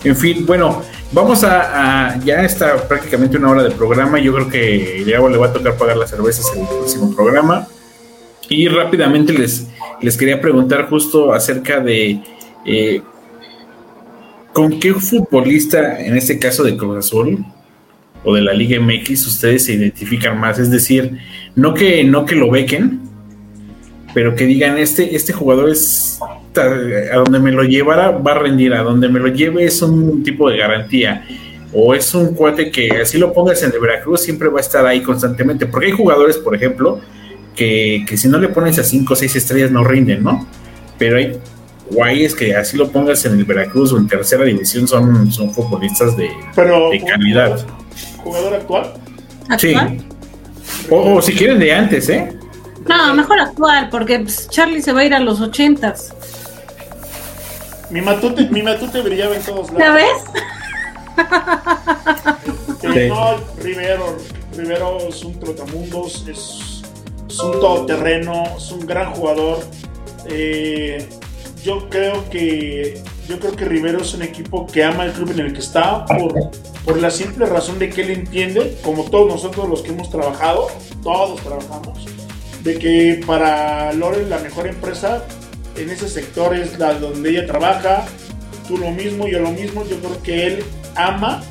[0.05, 4.19] En fin, bueno, Vamos a, ya está prácticamente una hora de programa.
[4.19, 7.67] Yo creo que ya le va a tocar pagar las cervezas en el próximo programa.
[8.49, 9.67] Y rápidamente les,
[10.01, 12.21] les quería preguntar justo acerca de
[12.65, 13.03] eh,
[14.53, 17.45] con qué futbolista, en este caso de Cruz Azul
[18.27, 20.59] o de la Liga MX, ustedes se identifican más.
[20.59, 21.17] Es decir,
[21.55, 23.01] no que, no que lo bequen,
[24.13, 26.19] pero que digan, este, este jugador es
[26.59, 30.23] a donde me lo llevara va a rendir, a donde me lo lleve es un
[30.23, 31.25] tipo de garantía.
[31.73, 34.87] O es un cuate que así lo pongas en el Veracruz siempre va a estar
[34.87, 35.67] ahí constantemente.
[35.67, 37.01] Porque hay jugadores, por ejemplo,
[37.55, 40.47] que, si no le pones a 5 o 6 estrellas no rinden, ¿no?
[40.99, 41.39] Pero hay
[41.91, 46.17] guayes que así lo pongas en el Veracruz o en tercera división son, son futbolistas
[46.17, 47.65] de, de calidad.
[48.27, 48.93] ¿Jugador actual?
[49.57, 49.73] Sí.
[50.91, 52.37] O, si quieren de antes, ¿eh?
[52.89, 56.13] No, mejor actual, porque pues, Charlie se va a ir a los ochentas.
[57.89, 59.79] Mi matute, mi matute brillaba en todos lados.
[59.79, 60.25] ¿Ya ves?
[62.83, 64.17] Eh, no, Rivero,
[64.57, 66.83] Rivero es un trotamundos, es,
[67.29, 69.65] es un todoterreno, es un gran jugador.
[70.29, 71.09] Eh,
[71.65, 75.41] yo creo que yo creo que Rivero es un equipo que ama el club en
[75.41, 76.33] el que está por
[76.87, 80.69] por la simple razón de que él entiende, como todos nosotros los que hemos trabajado,
[81.03, 82.07] todos trabajamos,
[82.63, 85.25] de que para Lore la mejor empresa
[85.77, 88.07] en ese sector es la donde ella trabaja,
[88.69, 90.65] tú lo mismo, yo lo mismo, yo creo que él
[90.95, 91.43] ama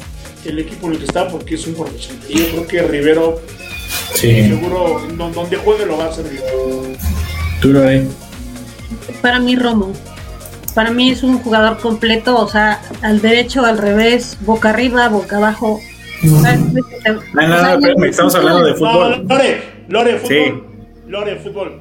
[0.45, 2.25] el equipo en el que está porque es un profesional.
[2.29, 3.41] Y yo creo que Rivero,
[4.13, 5.01] seguro,
[5.33, 6.43] donde juegue lo va a hacer bien.
[7.61, 8.05] ¿Tú lo ves?
[9.21, 9.91] Para mí, Romo.
[10.75, 15.37] Para mí es un jugador completo, o sea, al derecho, al revés, boca arriba, boca
[15.37, 15.79] abajo.
[16.21, 19.25] No, no, no, estamos hablando de fútbol.
[19.27, 20.65] Lore, Lore, fútbol.
[21.07, 21.79] Lore, fútbol.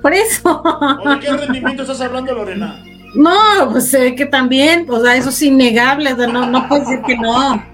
[0.00, 0.62] Por eso.
[1.04, 2.84] ¿De qué rendimiento estás hablando, Lorena?
[3.14, 6.68] No, pues se ve que también, o sea, eso es innegable, o sea, no, no
[6.68, 7.64] puede decir que no.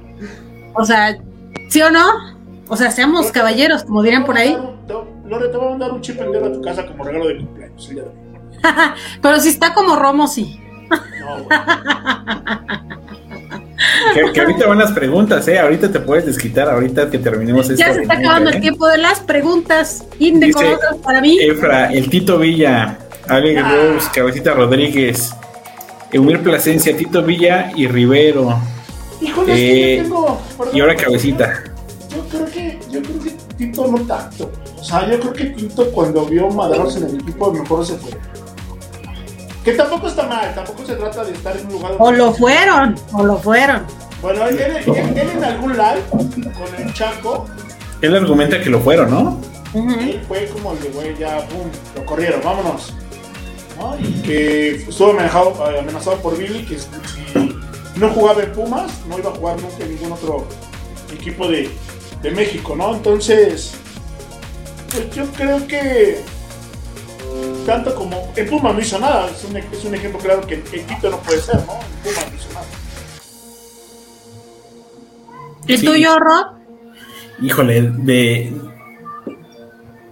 [0.75, 1.19] O sea,
[1.69, 2.07] ¿sí o no?
[2.69, 4.57] O sea, seamos caballeros, como dirían por ahí.
[5.27, 7.93] Lore, te voy a mandar un chip entero a tu casa como regalo de cumpleaños.
[9.23, 10.61] Pero si está como Romo, sí.
[14.25, 15.59] No, que, ahorita van las preguntas, ¿eh?
[15.59, 17.77] Ahorita te puedes desquitar, ahorita que terminemos esto.
[17.77, 21.39] Ya se está acabando el tiempo de las preguntas indecorosas para mí.
[21.41, 22.99] Efra, el Tito Villa,
[23.29, 23.93] Ale ah.
[23.95, 25.33] Rose, Cabecita Rodríguez,
[26.13, 28.59] Eumir Plasencia, Tito Villa y Rivero.
[29.21, 30.41] Híjole, eh, tengo,
[30.73, 31.65] y ahora Cabecita.
[32.11, 34.51] Yo creo que, yo creo que Tito no tanto.
[34.79, 38.11] O sea, yo creo que Tito cuando vio Madaros en el equipo mejor se fue.
[39.69, 41.93] Que tampoco está mal, tampoco se trata de estar en un lugar.
[41.99, 43.83] O lo fueron, o lo fueron.
[44.23, 47.45] Bueno, él, en algún live con el Chaco.
[48.01, 49.39] Él argumenta que lo fueron, ¿no?
[50.27, 52.95] fue como el de, güey, ya, boom, lo corrieron, vámonos.
[54.01, 56.89] Y que estuvo amenazado, amenazado por Billy, que si
[57.97, 60.49] no jugaba en Pumas, no iba a jugar nunca en ningún otro
[61.13, 61.69] equipo de,
[62.23, 62.95] de México, ¿no?
[62.95, 63.75] Entonces,
[64.91, 66.23] pues yo creo que
[67.67, 70.63] tanto como en Puma no hizo nada, es un, es un ejemplo claro que en
[70.63, 71.75] Quito no puede ser, ¿no?
[71.75, 72.67] En Puma no hizo nada.
[75.67, 76.59] ¿El tuyo, Rod?
[77.43, 78.53] Híjole, de,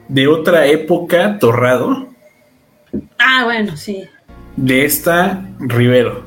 [0.09, 2.09] de otra época, Torrado.
[3.18, 4.05] Ah, bueno, sí.
[4.57, 6.24] De esta, Rivero.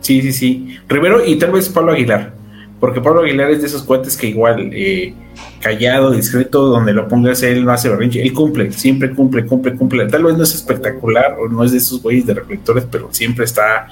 [0.00, 0.78] Sí, sí, sí.
[0.88, 2.32] Rivero y tal vez Pablo Aguilar.
[2.78, 5.14] Porque Pablo Aguilar es de esos cuates que igual, eh,
[5.60, 10.06] callado, discreto, donde lo pongas él no hace berrinche, él cumple, siempre cumple, cumple, cumple.
[10.06, 13.44] Tal vez no es espectacular o no es de esos güeyes de reflectores, pero siempre
[13.44, 13.88] está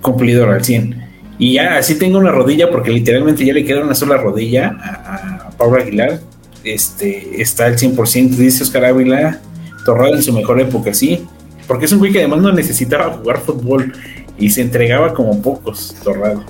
[0.00, 1.04] cumplidor al 100.
[1.38, 5.50] Y ya así tengo una rodilla, porque literalmente ya le queda una sola rodilla a,
[5.56, 6.20] Pablo Aguilar.
[6.64, 9.40] Este, está al 100%, dice Oscar Ávila,
[9.84, 11.24] Torrado en su mejor época, sí.
[11.66, 13.92] Porque es un güey que además no necesitaba jugar fútbol
[14.38, 16.44] y se entregaba como pocos, Torrado.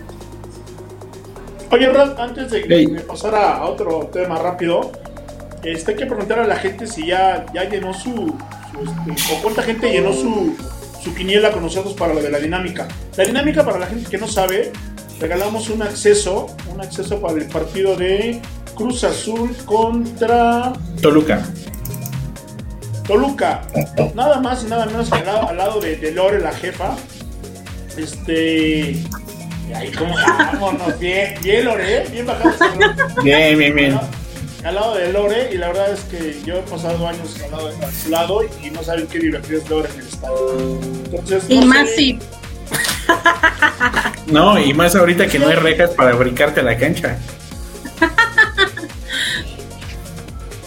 [1.70, 4.92] Oye, Rod, antes de, pasar a, otro tema rápido,
[5.64, 8.36] este, hay que preguntar a la gente si ya, ya llenó su,
[9.10, 10.56] este, o cuánta gente llenó su,
[11.02, 12.86] su quiniela con nosotros para lo de la dinámica.
[13.16, 14.72] La dinámica, para la gente que no sabe,
[15.18, 18.40] regalamos un acceso, un acceso para el partido de
[18.76, 21.44] Cruz Azul contra Toluca.
[23.08, 23.62] Toluca,
[24.14, 26.96] nada más y nada menos que al lado, de, de Lore, la jefa.
[27.96, 29.02] Este,
[29.74, 32.08] ahí como, vámonos, bien, bien Lore, ¿eh?
[32.10, 32.52] bien bajado.
[33.22, 34.00] Bien, bien, bien.
[34.64, 37.68] Al lado de Lore, y la verdad es que yo he pasado años al lado
[37.68, 40.80] de su lado y, no saben qué divertido es Lore en el estadio.
[41.04, 42.18] Entonces, y más sí.
[44.26, 47.16] No, y más ahorita que no hay rejas para brincarte a la cancha.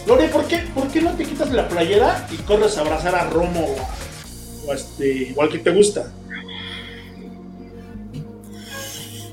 [0.06, 3.24] Lore, ¿por qué, ¿por qué no te quitas la playera y corres a abrazar a
[3.24, 3.76] Romo
[4.66, 6.10] o, este, igual que te gusta?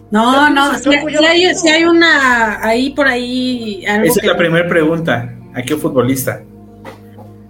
[0.10, 3.84] No, no, si, hay, si, hay, una ahí por ahí.
[3.86, 5.34] Esa es la primera pregunta.
[5.54, 6.42] ¿A qué futbolista?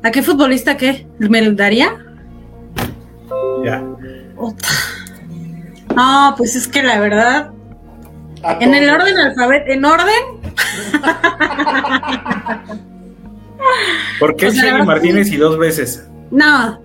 [0.04, 1.06] ¿A qué futbolista qué?
[1.20, 1.98] ¿Me daría?
[3.64, 3.84] Ya.
[5.96, 7.52] No, pues es que la verdad.
[8.60, 10.24] En el orden alfabeto, ¿en orden?
[14.20, 16.08] ¿Por qué pues Martínez y dos veces?
[16.32, 16.80] No,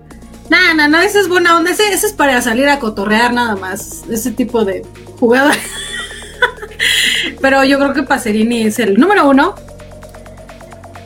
[0.49, 1.71] no, no, no, esa es buena onda.
[1.71, 4.03] Ese, ese es para salir a cotorrear nada más.
[4.09, 4.83] Ese tipo de
[5.19, 5.51] jugada.
[7.41, 9.55] Pero yo creo que Pacerini es el número uno.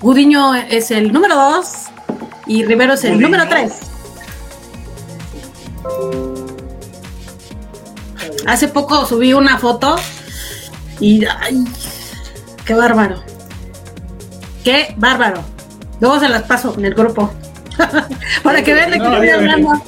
[0.01, 1.85] Gudiño es el número dos.
[2.45, 3.73] Y Rivero es el número tres.
[8.45, 9.97] Hace poco subí una foto
[10.99, 11.65] y ¡ay!
[12.65, 13.21] ¡Qué bárbaro!
[14.63, 15.43] ¡Qué bárbaro!
[15.99, 17.33] Luego se las paso en el grupo.
[18.43, 19.83] Para que vean de qué estoy hablando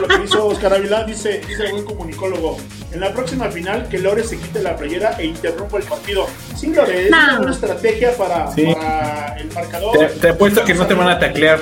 [0.00, 2.58] lo que hizo Oscar Ávila, dice, dice el buen comunicólogo.
[2.92, 6.26] En la próxima final, que Lore se quite la playera e interrumpa el partido.
[6.56, 9.98] Sí, Lore, es una estrategia para, el marcador.
[9.98, 11.60] Te, te apuesto que no te van a taclear.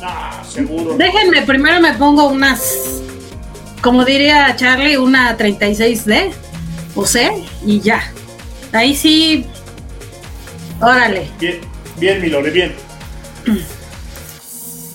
[0.00, 0.96] No, seguro.
[0.96, 3.02] Déjenme, primero me pongo unas,
[3.82, 6.32] como diría Charlie, una 36D.
[6.94, 7.30] o C
[7.66, 8.02] y ya.
[8.72, 9.46] Ahí sí,
[10.80, 11.28] órale.
[11.38, 11.60] Bien,
[11.96, 12.74] bien, mi Lore, bien.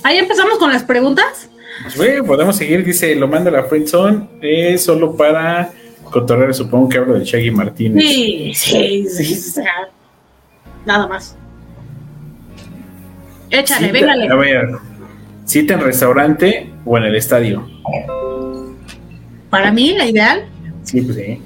[0.03, 1.48] Ahí empezamos con las preguntas.
[1.95, 5.71] Pues, podemos seguir, dice, lo manda la friendzone, es solo para
[6.03, 8.03] cotorrear, supongo que hablo de Shaggy Martínez.
[8.03, 9.61] Sí, sí, sí,
[10.85, 11.35] nada más.
[13.49, 14.27] Échale, Cita- véngale.
[14.29, 14.69] A ver,
[15.45, 17.67] cita en restaurante o en el estadio.
[19.49, 20.45] Para mí, la ideal,
[20.83, 21.41] Sí, pues sí.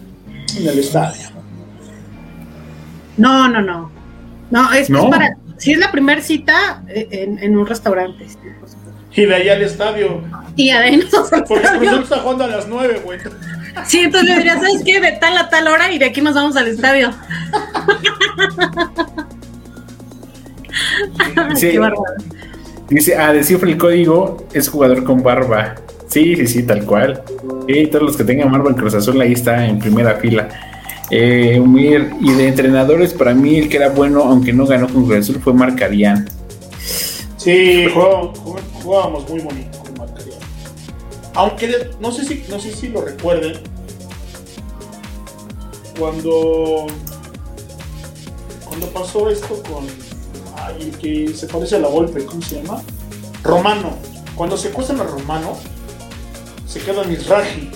[0.59, 1.29] En el estadio.
[3.17, 3.91] no, no, no.
[4.51, 5.03] No, es, ¿No?
[5.05, 5.37] es para.
[5.57, 8.27] Si es la primera cita eh, en, en un restaurante.
[8.27, 8.37] sí.
[9.15, 10.21] Y de allá al estadio.
[10.55, 11.87] Y ahí nos vamos al Porque el Cruz.
[11.87, 13.19] Azul está jugando a las 9, güey.
[13.85, 14.99] Sí, entonces le diría, ¿sabes qué?
[14.99, 17.11] De tal a tal hora y de aquí nos vamos al estadio.
[21.55, 21.71] Sí.
[21.71, 22.03] Qué bárbaro.
[22.89, 25.75] Dice, ah, descifra el código, es jugador con barba.
[26.07, 27.23] Sí, sí, sí, tal cual.
[27.67, 30.49] Y todos los que tengan barba en Cruz Azul, ahí está en primera fila.
[31.09, 31.61] Eh,
[32.21, 35.39] y de entrenadores, para mí el que era bueno, aunque no ganó con Cruz Azul,
[35.41, 36.27] fue Marc Arián.
[37.37, 38.39] Sí, jugábamos,
[38.83, 40.35] jugábamos muy bonito con Marcaría.
[41.35, 43.59] Aunque de- no sé si no sé si lo recuerden.
[45.97, 46.87] Cuando
[48.65, 49.85] cuando pasó esto con
[50.57, 52.81] ay, el que se parece a la golpe, ¿cómo se llama?
[53.43, 53.91] Romano.
[54.35, 55.57] Cuando secuestran a Romano,
[56.67, 57.69] se queda Misraji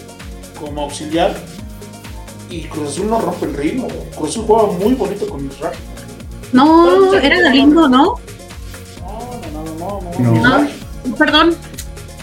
[0.60, 1.36] como auxiliar
[2.50, 3.88] y Cruz Azul no rompe el ritmo.
[4.16, 5.78] Cruz Azul jugaba muy bonito con Misraji.
[6.54, 8.16] No, era Galindo, ¿no?
[9.02, 10.50] No, no, no, no, no.
[10.64, 10.68] No.
[11.18, 11.54] Perdón.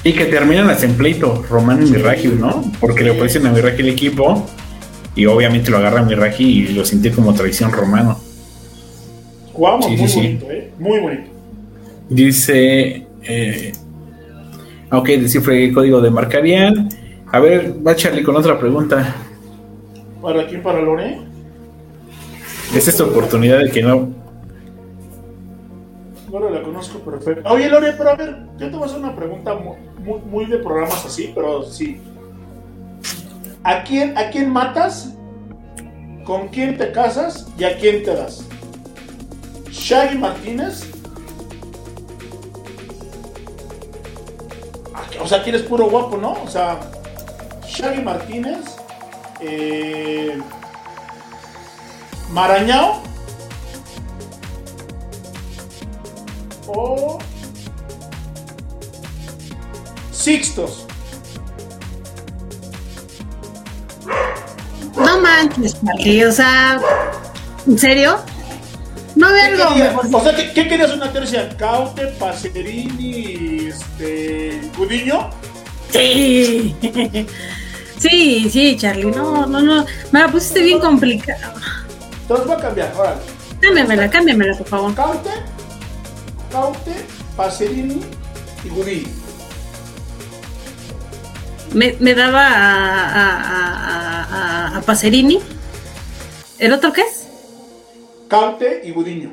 [0.03, 2.71] Y que terminan hasta en pleito, Romano y Mirraji, ¿no?
[2.81, 4.45] Porque le ofrecen a Mirraji el equipo
[5.17, 8.19] y obviamente lo agarra Mirraji y lo siente como traición Romano.
[9.53, 10.21] Jugamos Sí, muy sí, sí.
[10.21, 10.71] bonito, ¿eh?
[10.79, 11.23] Muy bonito.
[12.11, 13.73] Dice, eh,
[14.91, 16.89] ok, descifre el código de Marc Arián.
[17.33, 19.15] A ver, va Charlie con otra pregunta.
[20.21, 20.63] ¿Para quién?
[20.63, 21.19] ¿Para Lore?
[22.75, 24.11] Esta es tu oportunidad de que no.
[26.41, 27.49] Lore la conozco perfecto.
[27.49, 29.77] Oye, Lore, pero a ver, yo te voy a hacer una pregunta mu-
[30.27, 32.01] muy, de programas así, pero sí.
[33.63, 35.15] ¿A quién, ¿A quién matas?
[36.25, 37.47] ¿Con quién te casas?
[37.57, 38.45] ¿Y a quién te das?
[39.71, 40.91] ¿Shaggy Martínez?
[44.93, 46.33] Ah, O sea, que eres puro guapo, ¿no?
[46.33, 46.81] O sea,
[47.67, 48.59] Shaggy Martínez,
[49.41, 50.37] eh,
[52.31, 53.03] Marañao
[56.75, 57.19] o
[60.11, 60.87] Sixtos.
[64.97, 66.81] No manches, Charlie, o sea,
[67.67, 68.19] ¿en serio?
[69.17, 70.07] No ve ¿Qué algo mejor.
[70.13, 71.55] O sea, ¿qué, qué querías una tercia?
[71.57, 75.31] Caute, Pacerini, este, Gudiño.
[75.91, 76.75] Sí.
[77.97, 79.87] Sí, sí, Charlie, no, no, no.
[80.13, 81.55] Me la pusiste bien complicada.
[82.21, 83.21] Entonces voy a cambiar, órale.
[83.61, 84.95] Cámbiamela, cámbiamela, por favor.
[84.95, 85.31] Caute,
[86.55, 86.95] Caute,
[87.37, 88.01] Pacerini
[88.65, 89.09] y Gudiño.
[91.75, 93.41] Me, me daba a,
[94.71, 95.41] a, a, Pacerini.
[96.61, 97.29] ¿El otro qué es?
[98.29, 99.33] Caute y Gudiño.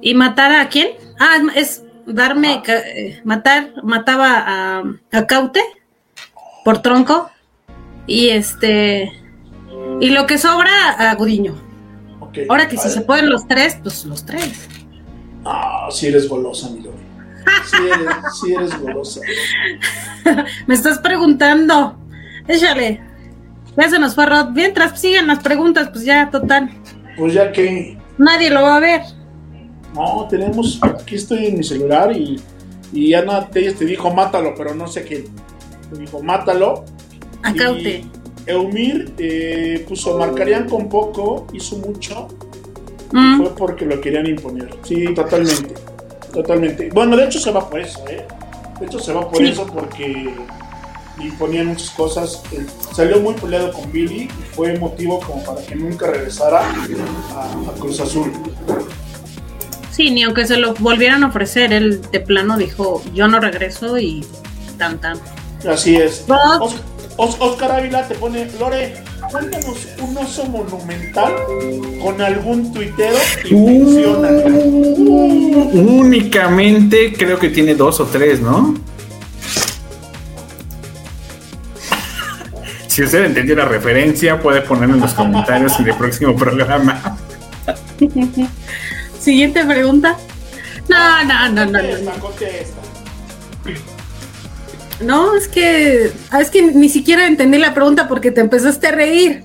[0.00, 0.88] ¿Y matar a quién?
[1.20, 4.82] Ah, es darme, eh, matar, mataba a,
[5.12, 5.62] a Caute
[6.64, 7.30] por tronco
[8.08, 9.12] y este,
[10.00, 11.54] y lo que sobra a Gudiño.
[12.18, 12.38] Ok.
[12.48, 14.68] Ahora que si se pueden los tres, pues los tres.
[15.50, 16.98] Ah, si eres golosa, mi Lore.
[17.64, 19.20] Si eres, sí eres golosa.
[20.66, 21.96] Me estás preguntando.
[22.46, 23.00] Échale.
[23.76, 24.50] Ya se nos fue Rod.
[24.50, 26.70] Mientras sigan las preguntas, pues ya, total.
[27.16, 27.96] Pues ya que.
[28.18, 29.02] Nadie lo va a ver.
[29.94, 30.78] No, tenemos.
[30.82, 32.38] Aquí estoy en mi celular y,
[32.92, 35.24] y Ana Telles te dijo mátalo, pero no sé quién.
[35.90, 36.84] Te dijo mátalo.
[37.42, 38.04] A Caute.
[38.04, 38.10] Y
[38.48, 42.28] Eumir eh, puso marcarían con poco, hizo mucho,
[43.12, 44.74] Mm, fue porque lo querían imponer.
[44.82, 45.74] Sí, totalmente.
[46.32, 46.90] Totalmente.
[46.92, 48.26] Bueno, de hecho se va por eso, ¿eh?
[48.80, 49.48] De hecho se va por Sí.
[49.48, 50.34] eso porque
[51.22, 52.42] imponían muchas cosas.
[52.52, 57.70] Él salió muy peleado con Billy y fue motivo como para que nunca regresara a,
[57.70, 58.30] a Cruz Azul.
[59.90, 63.98] Sí, ni aunque se lo volvieran a ofrecer, él de plano dijo, yo no regreso
[63.98, 64.24] y
[64.76, 65.18] tan tan.
[65.68, 66.24] Así es.
[67.16, 68.94] Oscar Ávila te pone, Lore,
[69.30, 71.34] cuéntanos un oso monumental
[72.02, 74.28] con algún tuitero y funciona.
[74.30, 78.74] Uh, únicamente creo que tiene dos o tres, ¿no?
[82.88, 87.16] Si usted entendió la referencia, puede ponerlo en los comentarios en el próximo programa.
[89.20, 90.16] Siguiente pregunta.
[90.88, 91.78] No, no, no, no, no.
[91.80, 92.87] Contesta, contesta.
[95.00, 98.92] No, es que, ah, es que ni siquiera entendí la pregunta porque te empezaste a
[98.92, 99.44] reír.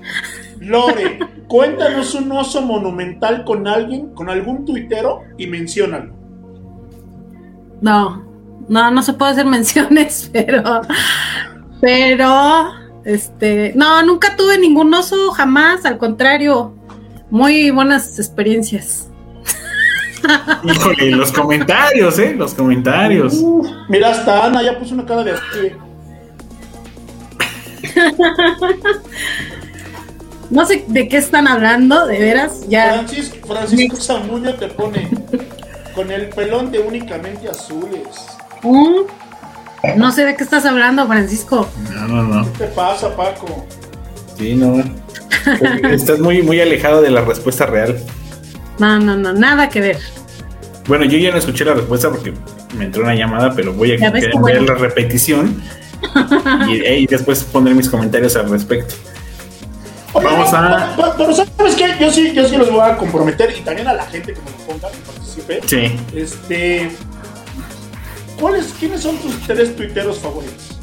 [0.60, 6.12] Lore, cuéntanos un oso monumental con alguien, con algún tuitero y menciónalo.
[7.80, 8.24] No,
[8.68, 10.80] no, no se puede hacer menciones, pero,
[11.80, 12.72] pero,
[13.04, 16.74] este, no, nunca tuve ningún oso, jamás, al contrario,
[17.30, 19.08] muy buenas experiencias.
[20.64, 22.34] Híjole, los comentarios, ¿eh?
[22.36, 23.34] Los comentarios.
[23.40, 25.72] Uf, mira, hasta Ana ya puso una cara de así.
[30.50, 32.94] No sé de qué están hablando, de veras, ya.
[32.94, 35.08] Francisco, Francisco Zamudio te pone
[35.94, 38.06] con el pelón de únicamente azules.
[38.62, 41.68] Mm, No sé de qué estás hablando, Francisco.
[41.94, 42.52] No, no, no.
[42.52, 43.66] ¿Qué te pasa, Paco?
[44.36, 44.82] Sí, no.
[45.90, 47.96] Estás muy, muy alejado de la respuesta real.
[48.78, 49.98] No, no, no, nada que ver.
[50.86, 52.32] Bueno, yo ya no escuché la respuesta porque
[52.76, 54.62] me entró una llamada, pero voy a Ya ves ver bueno.
[54.62, 55.62] la repetición
[56.68, 58.94] y, y después pondré mis comentarios al respecto.
[60.12, 61.96] Oye, Vamos no, a- Pero, pero ¿sabes qué?
[61.98, 64.50] Yo sí, yo sí los voy a comprometer y también a la gente que me
[64.50, 65.60] lo ponga, que participe.
[65.66, 65.96] Sí.
[66.14, 66.90] Este.
[68.38, 70.78] ¿cuáles, ¿Quiénes son tus tres tuiteros favoritos?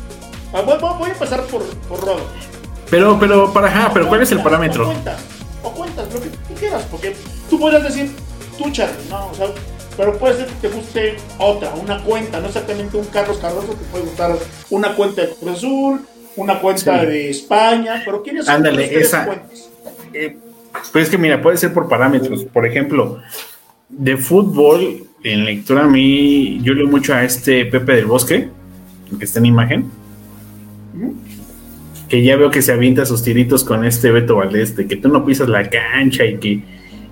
[0.54, 2.26] Ah, voy, voy- a empezar por, por Rodo.
[2.90, 4.84] Pero, pero, para, ajá, pero ¿cuál es el parámetro?
[4.84, 5.22] O cuentas,
[5.64, 7.16] o cuentas lo que tú quieras, porque
[7.52, 8.10] tú podrías decir
[8.58, 9.28] tú, Charlie, ¿no?
[9.28, 9.48] O sea,
[9.98, 13.86] pero puede ser que te guste otra, una cuenta, no exactamente un Carlos Cardoso, te
[13.92, 14.36] puede gustar
[14.72, 16.02] una cuenta de Cruz Azul,
[16.38, 17.06] una cuenta Sí.
[17.06, 19.26] de España, pero ¿quiénes son Ándale, tres esa.
[19.26, 19.70] cuentas?
[20.14, 20.38] Eh,
[20.92, 22.46] pues es que mira, puede ser por parámetros.
[22.46, 23.20] Por ejemplo,
[23.90, 28.48] de fútbol, en lectura a mí, yo leo mucho a este Pepe del Bosque,
[29.12, 29.92] el que está en imagen,
[32.08, 35.10] que ya veo que se avienta sus tiritos con este Beto Valdés, de que tú
[35.10, 36.64] no pisas la cancha y que,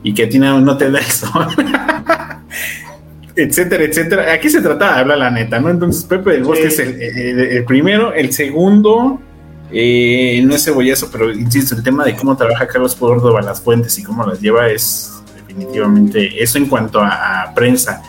[0.04, 1.48] y que a ti no, no te da el sol.
[3.36, 4.34] etcétera, etcétera.
[4.34, 5.70] Aquí se trata de hablar la neta, ¿no?
[5.70, 6.82] Entonces Pepe del Bosque Sí.
[6.82, 9.20] es el, el- el primero, el segundo,
[9.72, 13.98] eh, no es cebollazo, pero insisto, el tema de cómo trabaja Carlos Córdoba las fuentes
[14.00, 18.02] y cómo las lleva es definitivamente eso en cuanto a, a prensa.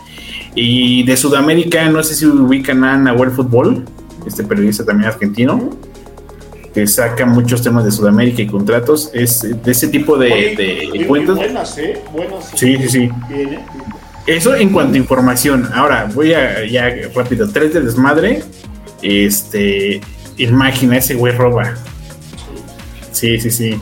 [0.55, 3.84] Y de Sudamérica, no sé si ubican a Nahuel Fútbol,
[4.26, 5.70] este periodista también argentino,
[6.73, 9.11] que saca muchos temas de Sudamérica y contratos.
[9.12, 12.01] Es de ese tipo de, Oye, de buenas, ¿eh?
[12.12, 12.51] Buenas.
[12.55, 13.11] Sí, sí, sí.
[13.29, 13.64] Bien, ¿eh?
[14.27, 15.68] Eso en cuanto a información.
[15.75, 17.49] Ahora voy a ya rápido.
[17.51, 18.43] Tres de desmadre.
[19.03, 20.01] Este.
[20.51, 21.75] Máquina, ese güey roba.
[23.12, 23.79] Sí, sí, sí.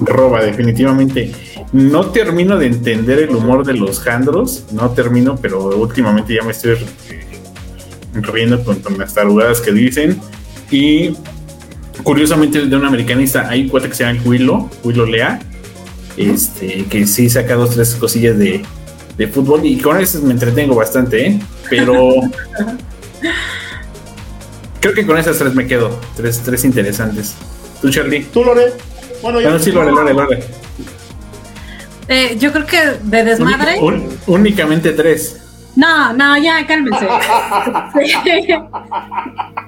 [0.00, 1.30] Roba, definitivamente.
[1.72, 4.64] No termino de entender el humor de los jandros.
[4.72, 7.40] No termino, pero últimamente ya me estoy eh,
[8.14, 10.18] riendo con, con las tarugadas que dicen.
[10.70, 11.16] Y
[12.04, 15.40] curiosamente, de un americanista, hay un cuate que se llama Huilo, Huilo Lea.
[16.16, 18.62] Este, que sí saca dos, tres cosillas de,
[19.18, 21.40] de fútbol y con eso me entretengo bastante, ¿eh?
[21.68, 22.08] Pero
[24.80, 27.34] creo que con esas tres me quedo, tres, tres interesantes.
[27.80, 28.24] ¿Tú, Charlie?
[28.32, 28.72] ¿Tú, Lore?
[29.22, 30.44] Bueno, Ah, no, sí, Lore, Lore, Lore.
[32.06, 33.78] Eh, yo creo que de desmadre.
[33.80, 35.40] Única- un- únicamente tres.
[35.74, 37.08] No, no, ya, cálmense.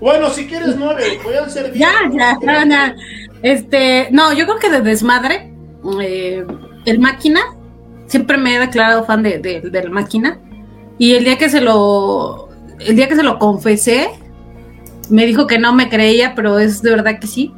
[0.00, 1.78] Bueno, si quieres nueve, pueden ser diez.
[1.86, 2.94] Ya, ya, ya, ya.
[3.42, 5.52] Este, no, yo creo que de desmadre,
[6.02, 6.44] eh,
[6.86, 7.40] el máquina,
[8.06, 10.38] siempre me he declarado fan de, de- del máquina.
[10.98, 12.48] Y el día que se lo,
[12.78, 14.08] el día que se lo confesé,
[15.10, 17.52] me dijo que no me creía, pero es de verdad que sí.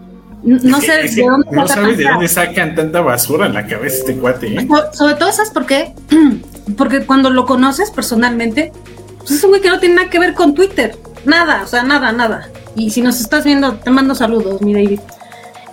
[0.44, 4.16] No sé de dónde no sabes de dónde sacan tanta basura en la cabeza este
[4.16, 4.66] cuate, ¿eh?
[4.68, 5.94] So- Sobre todo, ¿sabes por qué?
[6.76, 8.72] Porque cuando lo conoces personalmente,
[9.18, 10.96] pues es un güey que no tiene nada que ver con Twitter.
[11.24, 12.48] Nada, o sea, nada, nada.
[12.74, 15.00] Y si nos estás viendo, te mando saludos, mi David.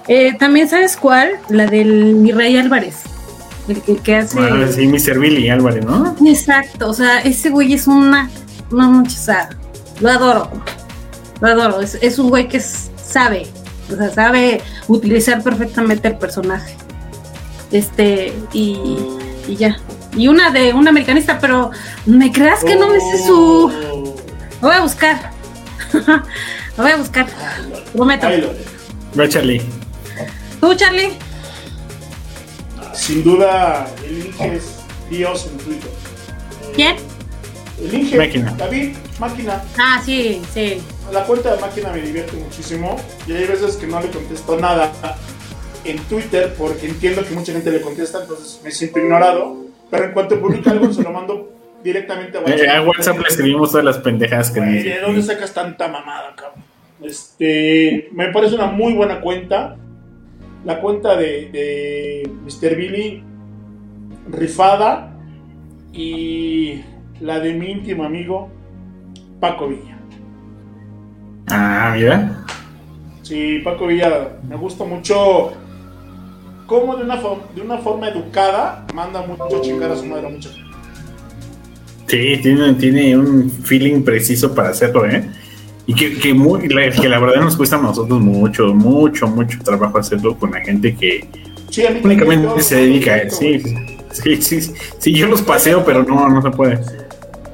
[0.08, 1.32] Eh, También, ¿sabes cuál?
[1.50, 3.04] La del mi rey Álvarez.
[3.68, 4.74] El que, que hace.
[4.74, 5.20] Sí, Mr.
[5.20, 6.16] Billy Álvarez, ¿no?
[6.26, 8.30] Exacto, o sea, ese güey es una.
[8.72, 9.50] Una muchacha.
[10.00, 10.50] Lo adoro.
[11.42, 11.82] Lo adoro.
[11.82, 13.48] Es, es un güey que sabe.
[13.92, 16.76] O sea, sabe utilizar perfectamente el personaje.
[17.72, 18.78] Este, y,
[19.48, 19.78] y ya.
[20.16, 21.70] Y una de un americanista, pero
[22.06, 23.72] ¿me creas que no me sé su.
[23.72, 24.16] Oh.
[24.62, 25.32] Lo voy a buscar.
[26.78, 27.28] Lo voy a buscar.
[27.94, 28.28] Prometo.
[29.20, 29.62] Va, Charlie.
[30.60, 31.12] ¿Tú, Charlie?
[32.94, 34.76] Sin duda, el Inge es
[35.10, 35.92] Dios en Twitter.
[36.76, 36.96] ¿Quién?
[37.82, 38.54] El Inge, Máquina.
[38.58, 39.64] David, máquina.
[39.78, 40.82] Ah, sí, sí.
[41.12, 44.92] La cuenta de máquina me divierte muchísimo y hay veces que no le contesto nada
[45.86, 49.58] en Twitter porque entiendo que mucha gente le contesta, entonces me siento ignorado.
[49.90, 52.88] Pero en cuanto publica algo, se lo mando directamente a Eh, a WhatsApp.
[52.88, 54.84] WhatsApp le escribimos todas las pendejadas que Güey.
[54.84, 56.64] ¿De dónde sacas tanta mamada, cabrón?
[57.04, 59.78] Este, me parece una muy buena cuenta.
[60.66, 62.76] La cuenta de, de Mr.
[62.76, 63.24] Billy,
[64.30, 65.14] rifada.
[65.94, 66.82] Y
[67.22, 68.50] la de mi íntimo amigo,
[69.40, 69.98] Paco Villa.
[71.50, 72.46] Ah, mira.
[73.24, 75.54] Sí, Paco Villa, me gusta mucho
[76.68, 77.18] cómo de una,
[77.56, 80.69] de una forma educada manda mucho chingar a su madre a mucha gente.
[82.10, 85.24] Sí, tiene, tiene un feeling preciso para hacerlo, ¿eh?
[85.86, 89.60] Y que, que, muy, la, que la verdad nos cuesta a nosotros mucho, mucho, mucho
[89.60, 91.28] trabajo hacerlo con la gente que
[92.04, 93.38] únicamente se dedica a eso.
[93.38, 93.62] Sí,
[94.12, 96.80] sí, sí, sí, yo los paseo, pero no, no se puede.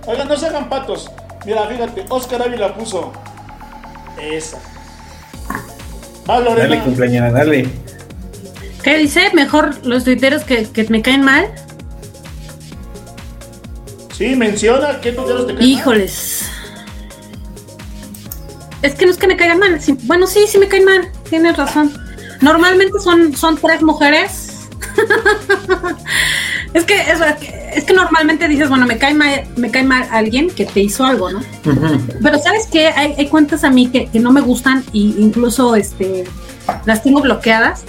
[0.06, 1.12] Oigan, no se hagan patos.
[1.46, 3.12] Mira, fíjate, Oscar Ávila puso
[4.22, 4.58] esa.
[6.26, 7.68] Dale, cumpleaños, dale.
[8.84, 9.32] ¿Qué dice?
[9.34, 11.52] Mejor los tuiteros que, que me caen mal.
[14.18, 16.50] Sí, menciona qué tuiteros te caen Híjoles.
[18.82, 19.80] Es que no es que me caigan mal.
[20.04, 21.12] bueno, sí, sí me caen mal.
[21.30, 21.92] Tienes razón.
[22.42, 24.70] Normalmente son, son tres mujeres.
[26.74, 27.20] es que es,
[27.74, 31.04] es que normalmente dices, bueno, me cae mal, me cae mal alguien que te hizo
[31.04, 31.42] algo, ¿no?
[32.22, 35.76] Pero sabes que hay, hay, cuentas a mí que, que no me gustan e incluso
[35.76, 36.26] este
[36.86, 37.84] las tengo bloqueadas.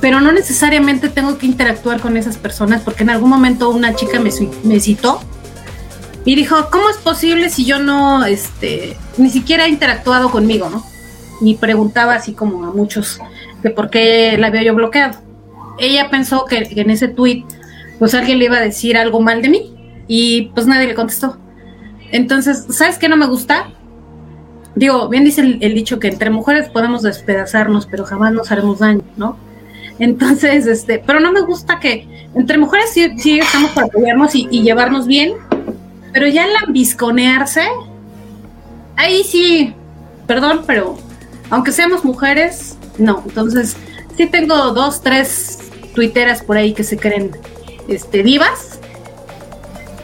[0.00, 4.20] Pero no necesariamente tengo que interactuar con esas personas porque en algún momento una chica
[4.20, 4.30] me,
[4.64, 5.20] me citó
[6.26, 10.84] y dijo, ¿cómo es posible si yo no, este, ni siquiera he interactuado conmigo, ¿no?
[11.40, 13.20] Y preguntaba así como a muchos
[13.62, 15.20] de por qué la había yo bloqueado.
[15.78, 17.44] Ella pensó que, en ese tweet
[17.98, 19.74] pues alguien le iba a decir algo mal de mí
[20.08, 21.38] y pues nadie le contestó.
[22.10, 23.70] Entonces, ¿sabes qué no me gusta?
[24.74, 29.02] Digo, bien dice el, dicho que entre mujeres podemos despedazarnos, pero jamás nos haremos daño,
[29.16, 29.36] ¿no?
[29.98, 34.62] Entonces, este, pero no me gusta que entre mujeres sí, estamos para apoyarnos y, y,
[34.62, 35.32] llevarnos bien,
[36.12, 37.62] pero ya el ambisconearse,
[38.96, 39.74] ahí sí,
[40.26, 40.98] perdón, pero
[41.50, 43.22] aunque seamos mujeres, no.
[43.26, 43.76] Entonces,
[44.16, 45.58] sí tengo dos, tres
[45.94, 47.30] tuiteras por ahí que se creen
[47.88, 48.80] este, divas.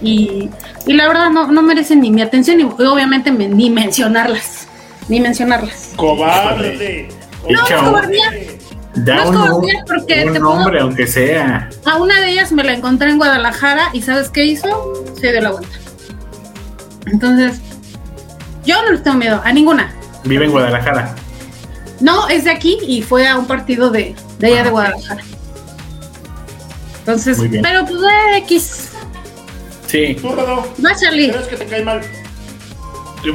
[0.01, 0.49] Y,
[0.87, 4.67] y la verdad no, no merecen ni mi atención y obviamente ni mencionarlas.
[5.09, 5.93] Ni mencionarlas.
[5.97, 7.09] Cobarde.
[7.49, 8.31] No, no cobardía.
[8.95, 11.71] Da no un, porque un nombre, aunque sea.
[11.85, 15.05] A una de ellas me la encontré en Guadalajara y ¿sabes qué hizo?
[15.19, 15.79] Se dio la vuelta.
[17.07, 17.61] Entonces,
[18.65, 19.93] yo no les tengo miedo, a ninguna.
[20.25, 21.15] Vive en Guadalajara.
[22.01, 25.23] No, es de aquí y fue a un partido de, de allá de ah, Guadalajara.
[26.99, 28.91] Entonces, pero pues de X.
[29.87, 30.17] Sí.
[30.21, 31.31] Tú, Rodo, Va, Charlie.
[31.31, 32.01] ¿Crees que te cae mal?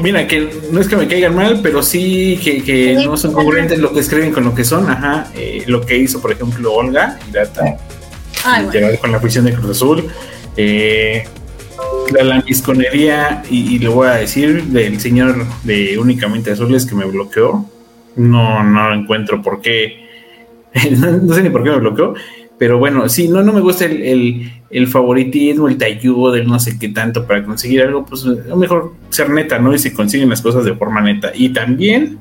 [0.02, 3.80] Mira, que no es que me caigan mal, pero sí que, que no son congruentes
[3.80, 4.90] lo que escriben con lo que son.
[4.90, 5.28] Ajá.
[5.36, 7.78] Eh, lo que hizo, por ejemplo, Olga Data.
[9.02, 10.04] Con la prisión de Cruz Azul.
[10.58, 11.24] Eh,
[12.12, 17.06] la lambisconería, y, y, lo voy a decir, del señor de Únicamente Azules que me
[17.06, 17.66] bloqueó.
[18.16, 20.08] No, no encuentro por qué.
[20.92, 22.14] no sé ni por qué me bloqueó.
[22.58, 26.80] Pero bueno, sí, no, no me gusta el, el, favoritismo, el talludo del no sé
[26.80, 29.74] qué tanto para conseguir algo, pues es mejor ser neta, ¿no?
[29.76, 31.32] Y se consiguen las cosas de forma neta.
[31.36, 32.18] Y también,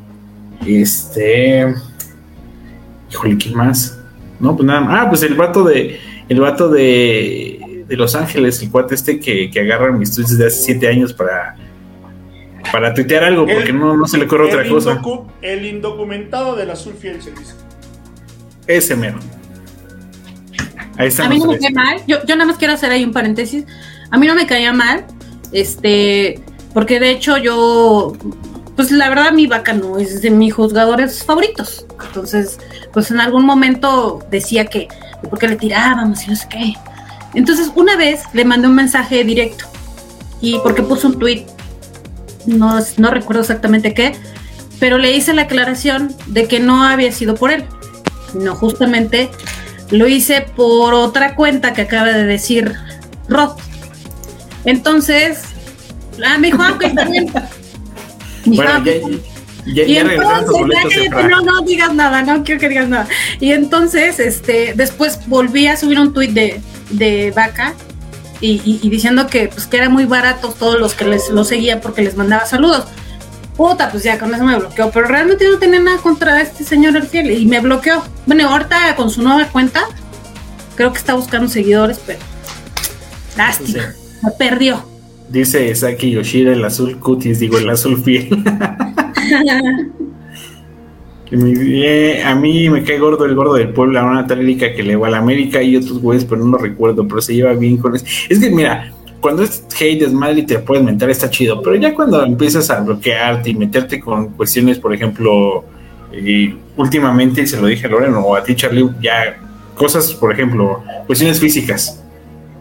[0.66, 1.74] este.
[3.10, 3.98] Híjole, ¿quién más?
[4.38, 5.00] No, pues nada más.
[5.00, 5.98] Ah, pues el vato de.
[6.28, 7.84] El vato de.
[7.88, 11.12] De Los Ángeles, el cuate este que, que agarra mis tweets de hace siete años
[11.14, 11.56] para.
[12.72, 15.00] Para tuitear algo, porque no, no se le ocurre otra cosa.
[15.40, 17.54] El indocumentado del azul fiel se dice.
[18.66, 18.96] Ese
[20.98, 22.00] a mí no me cae mal.
[22.06, 23.64] Yo, yo nada más quiero hacer ahí un paréntesis.
[24.10, 25.04] A mí no me caía mal.
[25.52, 26.40] Este,
[26.72, 28.12] porque de hecho yo,
[28.74, 31.86] pues la verdad mi vaca no es de mis juzgadores favoritos.
[32.06, 32.58] Entonces,
[32.92, 34.88] pues en algún momento decía que,
[35.30, 36.74] porque le tirábamos y no sé qué.
[37.34, 39.66] Entonces, una vez le mandé un mensaje directo.
[40.40, 41.46] Y porque puso un tweet,
[42.46, 44.14] no, no recuerdo exactamente qué,
[44.78, 47.64] pero le hice la aclaración de que no había sido por él,
[48.32, 49.30] sino justamente
[49.90, 52.74] lo hice por otra cuenta que acaba de decir
[53.28, 53.56] Rod.
[54.64, 55.42] Entonces,
[56.24, 57.32] ah, me dijo, ah, ok, está bien.
[58.48, 58.94] Bueno, ya,
[59.66, 63.08] ya, y entonces, no, no digas nada, no quiero que digas nada.
[63.40, 66.60] Y entonces, este, después volví a subir un tuit de,
[66.90, 67.74] de Vaca
[68.40, 71.80] y, y, diciendo que, pues, que era muy barato todos los que les lo seguía
[71.80, 72.84] porque les mandaba saludos.
[73.56, 74.90] Puta, pues ya con eso me bloqueó.
[74.90, 78.02] Pero realmente no tenía nada contra este señor el y me bloqueó.
[78.26, 79.84] Bueno, ahorita con su nueva cuenta,
[80.74, 82.18] creo que está buscando seguidores, pero
[83.36, 84.84] lástima, me perdió.
[85.28, 88.28] Dice Saki Yoshida el azul cutis, digo el azul fiel.
[92.24, 95.10] a mí me cae gordo el gordo del pueblo, una tal que le va a
[95.10, 98.04] la América y otros güeyes, pero no lo recuerdo, pero se lleva bien con eso.
[98.28, 101.76] Es que mira, cuando es hate, es mal y te puedes mentar, está chido, pero
[101.76, 105.64] ya cuando empiezas a bloquearte y meterte con cuestiones, por ejemplo,
[106.12, 109.38] y últimamente, se lo dije a Loreno o a ti, Charlie, ya
[109.74, 112.02] cosas, por ejemplo, cuestiones físicas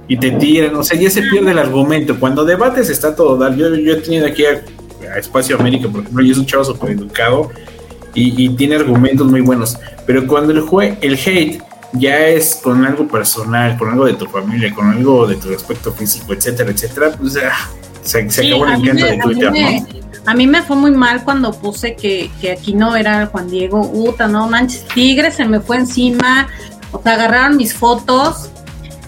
[0.07, 2.19] y te tiran, o sea, ya se pierde el argumento.
[2.19, 3.55] Cuando debates está todo dar.
[3.55, 4.61] Yo, yo he tenido aquí a,
[5.17, 7.51] Espacio América, por ejemplo, y es un chavo súper educado
[8.13, 9.77] y, tiene argumentos muy buenos.
[10.05, 11.61] Pero cuando el, jue el hate
[11.97, 15.91] ya es con algo personal, con algo de tu familia, con algo de tu aspecto
[15.91, 17.37] físico, etcétera, etcétera, pues
[18.01, 20.05] se, se acabó el encanto de Twitter, ¿no?
[20.27, 23.87] A mí me fue muy mal cuando puse que, que aquí no era Juan Diego,
[23.93, 26.47] Uta, no manches, Tigre se me fue encima,
[26.91, 28.49] o sea, agarraron mis fotos,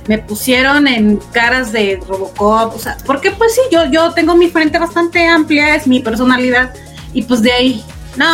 [0.08, 4.50] me pusieron en caras de Robocop, o sea, porque pues sí, yo, yo tengo mi
[4.50, 6.74] frente bastante amplia, es mi personalidad,
[7.14, 7.84] y pues de ahí,
[8.16, 8.28] no,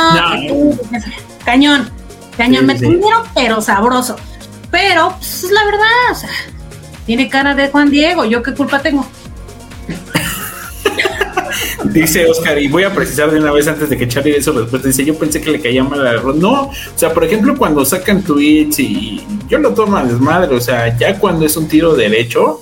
[1.45, 1.89] cañón,
[2.37, 4.17] cañón, me tuvieron, pero sabroso.
[4.73, 6.31] Pero, pues es la verdad, o sea,
[7.05, 9.05] tiene cara de Juan Diego, ¿yo qué culpa tengo?
[11.85, 14.51] Dice Oscar, y voy a precisar de una vez antes de que Charlie dé su
[14.51, 17.85] respuesta, dice, yo pensé que le caía mal a No, o sea, por ejemplo, cuando
[17.85, 21.93] sacan tweets y yo lo tomo a desmadre, o sea, ya cuando es un tiro
[21.95, 22.59] derecho,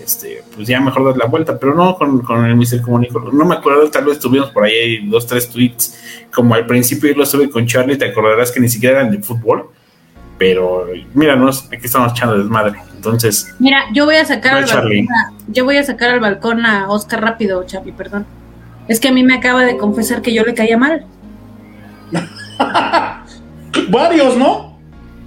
[0.00, 2.80] este, pues ya mejor dar la vuelta, pero no con, el Mr.
[2.80, 5.98] Comunico, no me acuerdo, tal vez tuvimos por ahí dos, tres tweets,
[6.32, 9.18] como al principio yo lo estuve con Charlie, te acordarás que ni siquiera eran de
[9.20, 9.68] fútbol,
[10.40, 12.80] pero míranos, aquí estamos echando desmadre.
[12.96, 15.06] Entonces, mira, yo voy a sacar al balcón
[15.48, 18.24] yo voy a sacar al balcón a Oscar rápido, Charlie, perdón.
[18.88, 21.04] Es que a mí me acaba de confesar que yo le caía mal.
[23.90, 24.78] Varios, ¿no?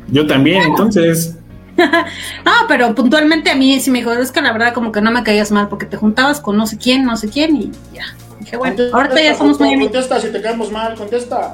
[0.07, 1.37] Yo también, entonces.
[1.77, 5.11] no, pero puntualmente a mí sí me dijo, es que la verdad como que no
[5.11, 8.05] me caías mal porque te juntabas con no sé quién, no sé quién y ya.
[8.39, 11.53] Dije, bueno, ahorita ya somos muy Contesta si te caemos mal, contesta.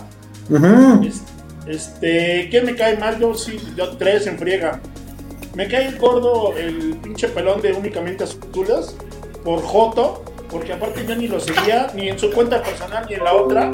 [0.49, 1.38] Este,
[2.49, 3.19] ¿quién me cae mal?
[3.19, 4.79] Yo sí, yo tres en friega.
[5.55, 8.95] Me cae el gordo, el pinche pelón de únicamente azules,
[9.43, 13.23] por Joto, porque aparte yo ni lo seguía, ni en su cuenta personal ni en
[13.23, 13.71] la otra.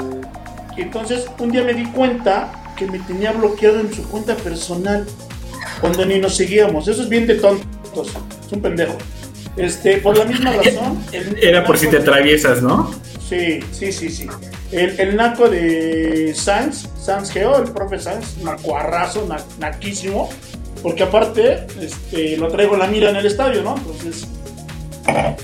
[0.76, 5.06] Y entonces un día me di cuenta que me tenía bloqueado en su cuenta personal,
[5.80, 6.88] cuando ni nos seguíamos.
[6.88, 8.08] Eso es bien de tontos,
[8.46, 8.96] es un pendejo.
[9.56, 11.02] Este, por la misma razón.
[11.42, 12.94] Era por si te atraviesas, ¿no?
[13.28, 14.26] Sí, sí, sí, sí.
[14.70, 19.26] El, el naco de Sanz, Sanz Geo, el profe Sanz, nacuarrazo,
[19.58, 20.28] naquísimo,
[20.82, 23.76] porque aparte este, lo traigo la mira en el estadio, ¿no?
[23.76, 24.28] Entonces,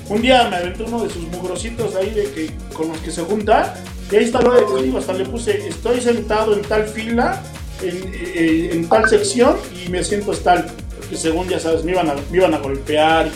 [0.08, 3.22] un día me aventó uno de sus mugrositos ahí de que, con los que se
[3.22, 3.74] junta,
[4.10, 7.42] y ahí está lo de código, hasta le puse, estoy sentado en tal fila,
[7.80, 10.66] en, eh, en, tal sección, y me siento tal,
[10.98, 13.30] porque según ya sabes, me iban a, me iban a golpear,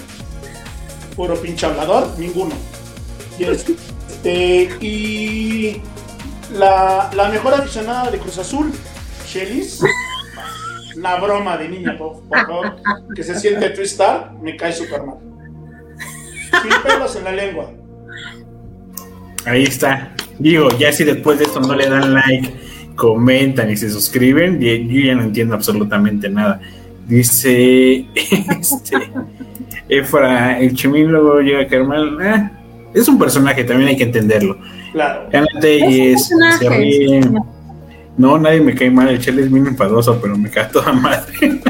[1.17, 2.55] puro pinche hablador, ninguno.
[3.39, 3.75] Y este,
[4.09, 5.81] este, y
[6.53, 8.71] la, la, mejor aficionada de Cruz Azul,
[9.27, 9.83] Chelis,
[10.97, 12.77] la broma de niña, por, favor,
[13.15, 15.19] que se siente twistar, me cae super mal.
[16.63, 17.73] Sin pelos en la lengua.
[19.45, 20.15] Ahí está.
[20.39, 22.53] Digo, ya si después de esto no le dan like,
[22.95, 26.61] comentan y se suscriben, yo ya no entiendo absolutamente nada.
[27.07, 28.97] Dice este,
[29.89, 32.19] Efra, el chimín luego llega a caer mal.
[32.21, 32.51] Eh,
[32.95, 34.59] es un personaje, también hay que entenderlo.
[34.93, 35.29] Claro.
[35.31, 36.29] Es
[36.59, 37.21] se ríe.
[38.17, 39.09] No, nadie me cae mal.
[39.09, 41.61] El Chele es bien enfadoso, pero me cae toda madre.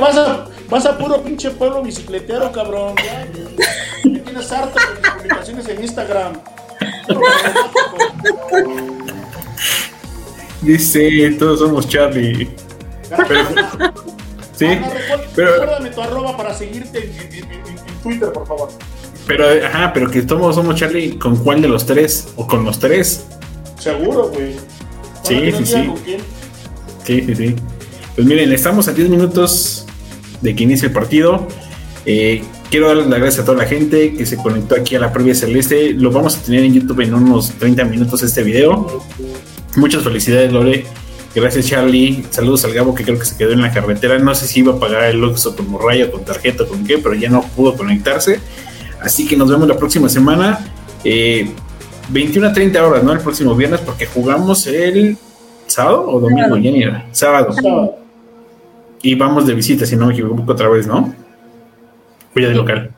[0.00, 2.94] vas, a, vas a puro pinche pueblo bicicletero, cabrón.
[2.96, 3.26] Ya,
[4.02, 6.32] tienes harto de mis publicaciones en Instagram.
[10.62, 12.48] Dice, todos somos Charlie.
[13.08, 13.44] Pero,
[14.56, 14.66] sí,
[15.34, 18.68] pero, recuérdame tu arroba para seguirte en, en Twitter, por favor.
[19.26, 22.28] Pero, ajá, pero que todos somos Charlie, ¿con cuál de los tres?
[22.36, 23.26] ¿O con los tres?
[23.78, 24.54] Seguro, güey.
[25.22, 25.92] Sí, sí, sí.
[27.04, 27.56] Sí, sí, sí.
[28.14, 29.86] Pues miren, estamos a 10 minutos
[30.40, 31.46] de que inicie el partido.
[32.04, 35.12] Eh, quiero darles las gracias a toda la gente que se conectó aquí a la
[35.12, 35.92] previa celeste.
[35.92, 39.04] Lo vamos a tener en YouTube en unos 30 minutos este video.
[39.76, 40.86] Muchas felicidades, Lore.
[41.36, 42.24] Gracias, Charlie.
[42.30, 44.18] Saludos al Gabo que creo que se quedó en la carretera.
[44.18, 47.14] No sé si iba a pagar el Luxo con morraya, con tarjeta, con qué, pero
[47.14, 48.40] ya no pudo conectarse.
[49.02, 50.58] Así que nos vemos la próxima semana.
[51.04, 51.50] Eh,
[52.08, 53.12] 21 a 30 horas, ¿no?
[53.12, 55.18] El próximo viernes, porque jugamos el
[55.66, 57.04] sábado o domingo, ya ni era.
[57.12, 57.54] Sábado.
[59.02, 61.14] Y vamos de visita, si no me equivoco otra vez, ¿no?
[62.34, 62.90] Voy a de local.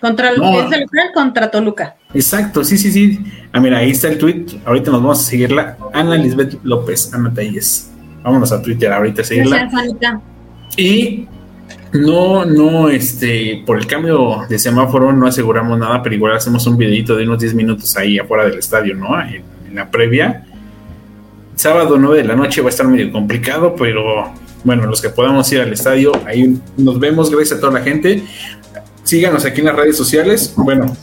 [0.00, 1.96] Contra el es de local contra Toluca.
[2.12, 3.20] Exacto, sí, sí, sí.
[3.52, 4.46] Ah, mira, ahí está el tweet.
[4.64, 5.76] Ahorita nos vamos a seguirla.
[5.92, 7.90] Ana Lisbeth López, Ana Telles.
[8.22, 9.70] Vámonos a Twitter ahorita a seguirla.
[10.76, 11.26] Y
[11.92, 16.76] no, no, este, por el cambio de semáforo no aseguramos nada, pero igual hacemos un
[16.76, 19.20] videito de unos 10 minutos ahí afuera del estadio, ¿no?
[19.20, 20.44] En, la previa.
[21.54, 24.32] Sábado 9 de la noche va a estar medio complicado, pero
[24.64, 28.24] bueno, los que podamos ir al estadio, ahí nos vemos, gracias a toda la gente.
[29.04, 30.54] Síganos aquí en las redes sociales.
[30.56, 30.96] Bueno,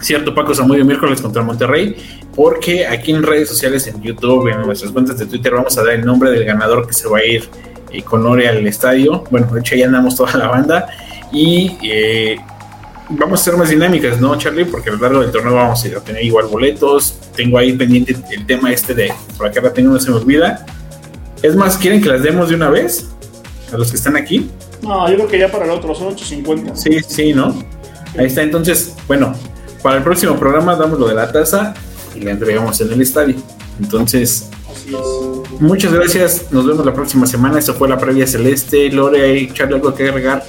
[0.00, 1.96] cierto, Paco Samudio miércoles contra Monterrey,
[2.34, 5.94] porque aquí en redes sociales, en YouTube, en nuestras cuentas de Twitter, vamos a dar
[5.94, 7.48] el nombre del ganador que se va a ir
[7.90, 9.24] y con Ore al estadio.
[9.30, 10.88] Bueno, de hecho ya andamos toda la banda
[11.32, 12.36] y eh,
[13.10, 14.64] vamos a ser más dinámicas, ¿no, Charlie?
[14.64, 17.18] Porque a lo largo del torneo vamos a ir a tener igual boletos.
[17.34, 20.64] Tengo ahí pendiente el tema este de, por acá la tengo, no se me olvida.
[21.42, 23.08] Es más, ¿quieren que las demos de una vez?
[23.72, 24.50] A los que están aquí.
[24.82, 26.74] No, yo creo que ya para el otro son 8.50.
[26.74, 27.54] Sí, sí, ¿no?
[28.16, 28.42] Ahí está.
[28.42, 29.34] Entonces, bueno,
[29.82, 31.74] para el próximo programa damos lo de la taza
[32.14, 33.36] y la entregamos en el estadio.
[33.80, 35.60] Entonces, Así es.
[35.60, 36.46] muchas gracias.
[36.50, 37.58] Nos vemos la próxima semana.
[37.58, 38.90] Esto fue la previa celeste.
[38.90, 40.44] Lore y Charlie, algo que agregar.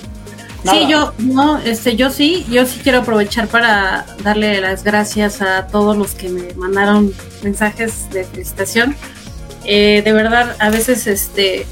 [0.64, 0.77] Nada.
[0.77, 5.68] Sí, yo, no, este, yo sí, yo sí quiero aprovechar para darle las gracias a
[5.68, 8.95] todos los que me mandaron mensajes de felicitación.
[9.64, 11.65] Eh, de verdad, a veces, este,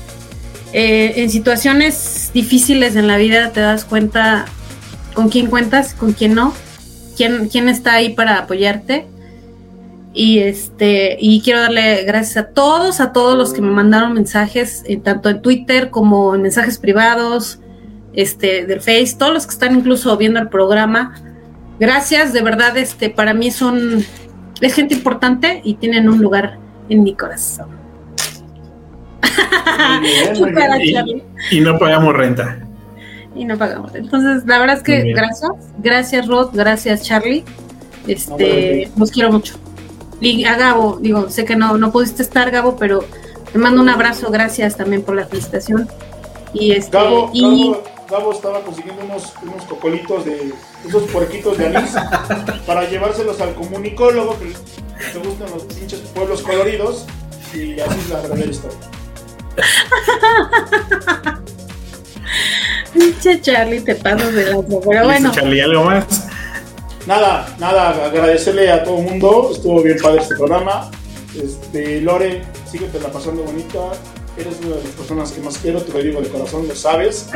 [0.74, 4.46] eh, en situaciones difíciles en la vida te das cuenta
[5.14, 6.54] con quién cuentas, con quién no,
[7.18, 9.08] quién, quién está ahí para apoyarte.
[10.14, 14.84] Y este, y quiero darle gracias a todos, a todos los que me mandaron mensajes,
[14.88, 17.60] eh, tanto en Twitter como en mensajes privados,
[18.14, 21.14] este, del Face, todos los que están incluso viendo el programa.
[21.80, 24.04] Gracias, de verdad, este, para mí son,
[24.60, 26.58] es gente importante y tienen un lugar
[26.90, 27.68] en mi corazón.
[30.00, 31.24] Muy bien, muy Qué cara, Y, Charlie.
[31.52, 32.67] y no pagamos renta.
[33.38, 33.94] Y no pagamos.
[33.96, 35.16] Entonces, la verdad es que bien.
[35.16, 37.44] gracias, gracias Rod, gracias Charlie.
[38.08, 39.56] Este, No, los quiero mucho.
[40.20, 43.04] Y a Gabo, digo, sé que no, no pudiste estar, Gabo, pero
[43.52, 45.88] te mando un abrazo, gracias también por la felicitación.
[46.54, 50.54] Y este, Gabo, y Gabo, Gabo estaba consiguiendo unos, unos cocolitos de
[50.88, 51.92] esos puerquitos de anís
[52.66, 57.06] para llevárselos al comunicólogo que le gustan los pinches pueblos coloridos
[57.54, 58.78] y así es la verdadera historia.
[62.94, 64.80] pinche Charlie, te pasas de lanza.
[64.88, 66.28] Pero bueno, Charlie, ¿algo más?
[67.06, 70.92] Nada, nada, agradecerle a todo el mundo, estuvo bien padre este programa.
[71.42, 73.80] Este, Lore, síguete la pasando bonita.
[74.38, 77.28] Eres una de las personas que más quiero, te lo digo de corazón, lo sabes.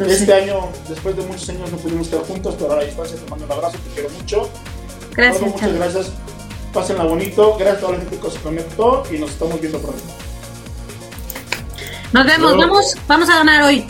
[0.00, 0.34] Este sé.
[0.34, 3.44] año, después de muchos años, no pudimos estar juntos, pero ahora a distancia te mando
[3.44, 4.50] un abrazo, te quiero mucho.
[5.14, 6.12] gracias, Gordo, muchas gracias.
[6.72, 7.56] Pásenla bonito.
[7.58, 10.02] Gracias a toda la gente que se conectó y nos estamos viendo pronto.
[12.12, 13.86] Nos vemos, vamos, vamos a donar hoy.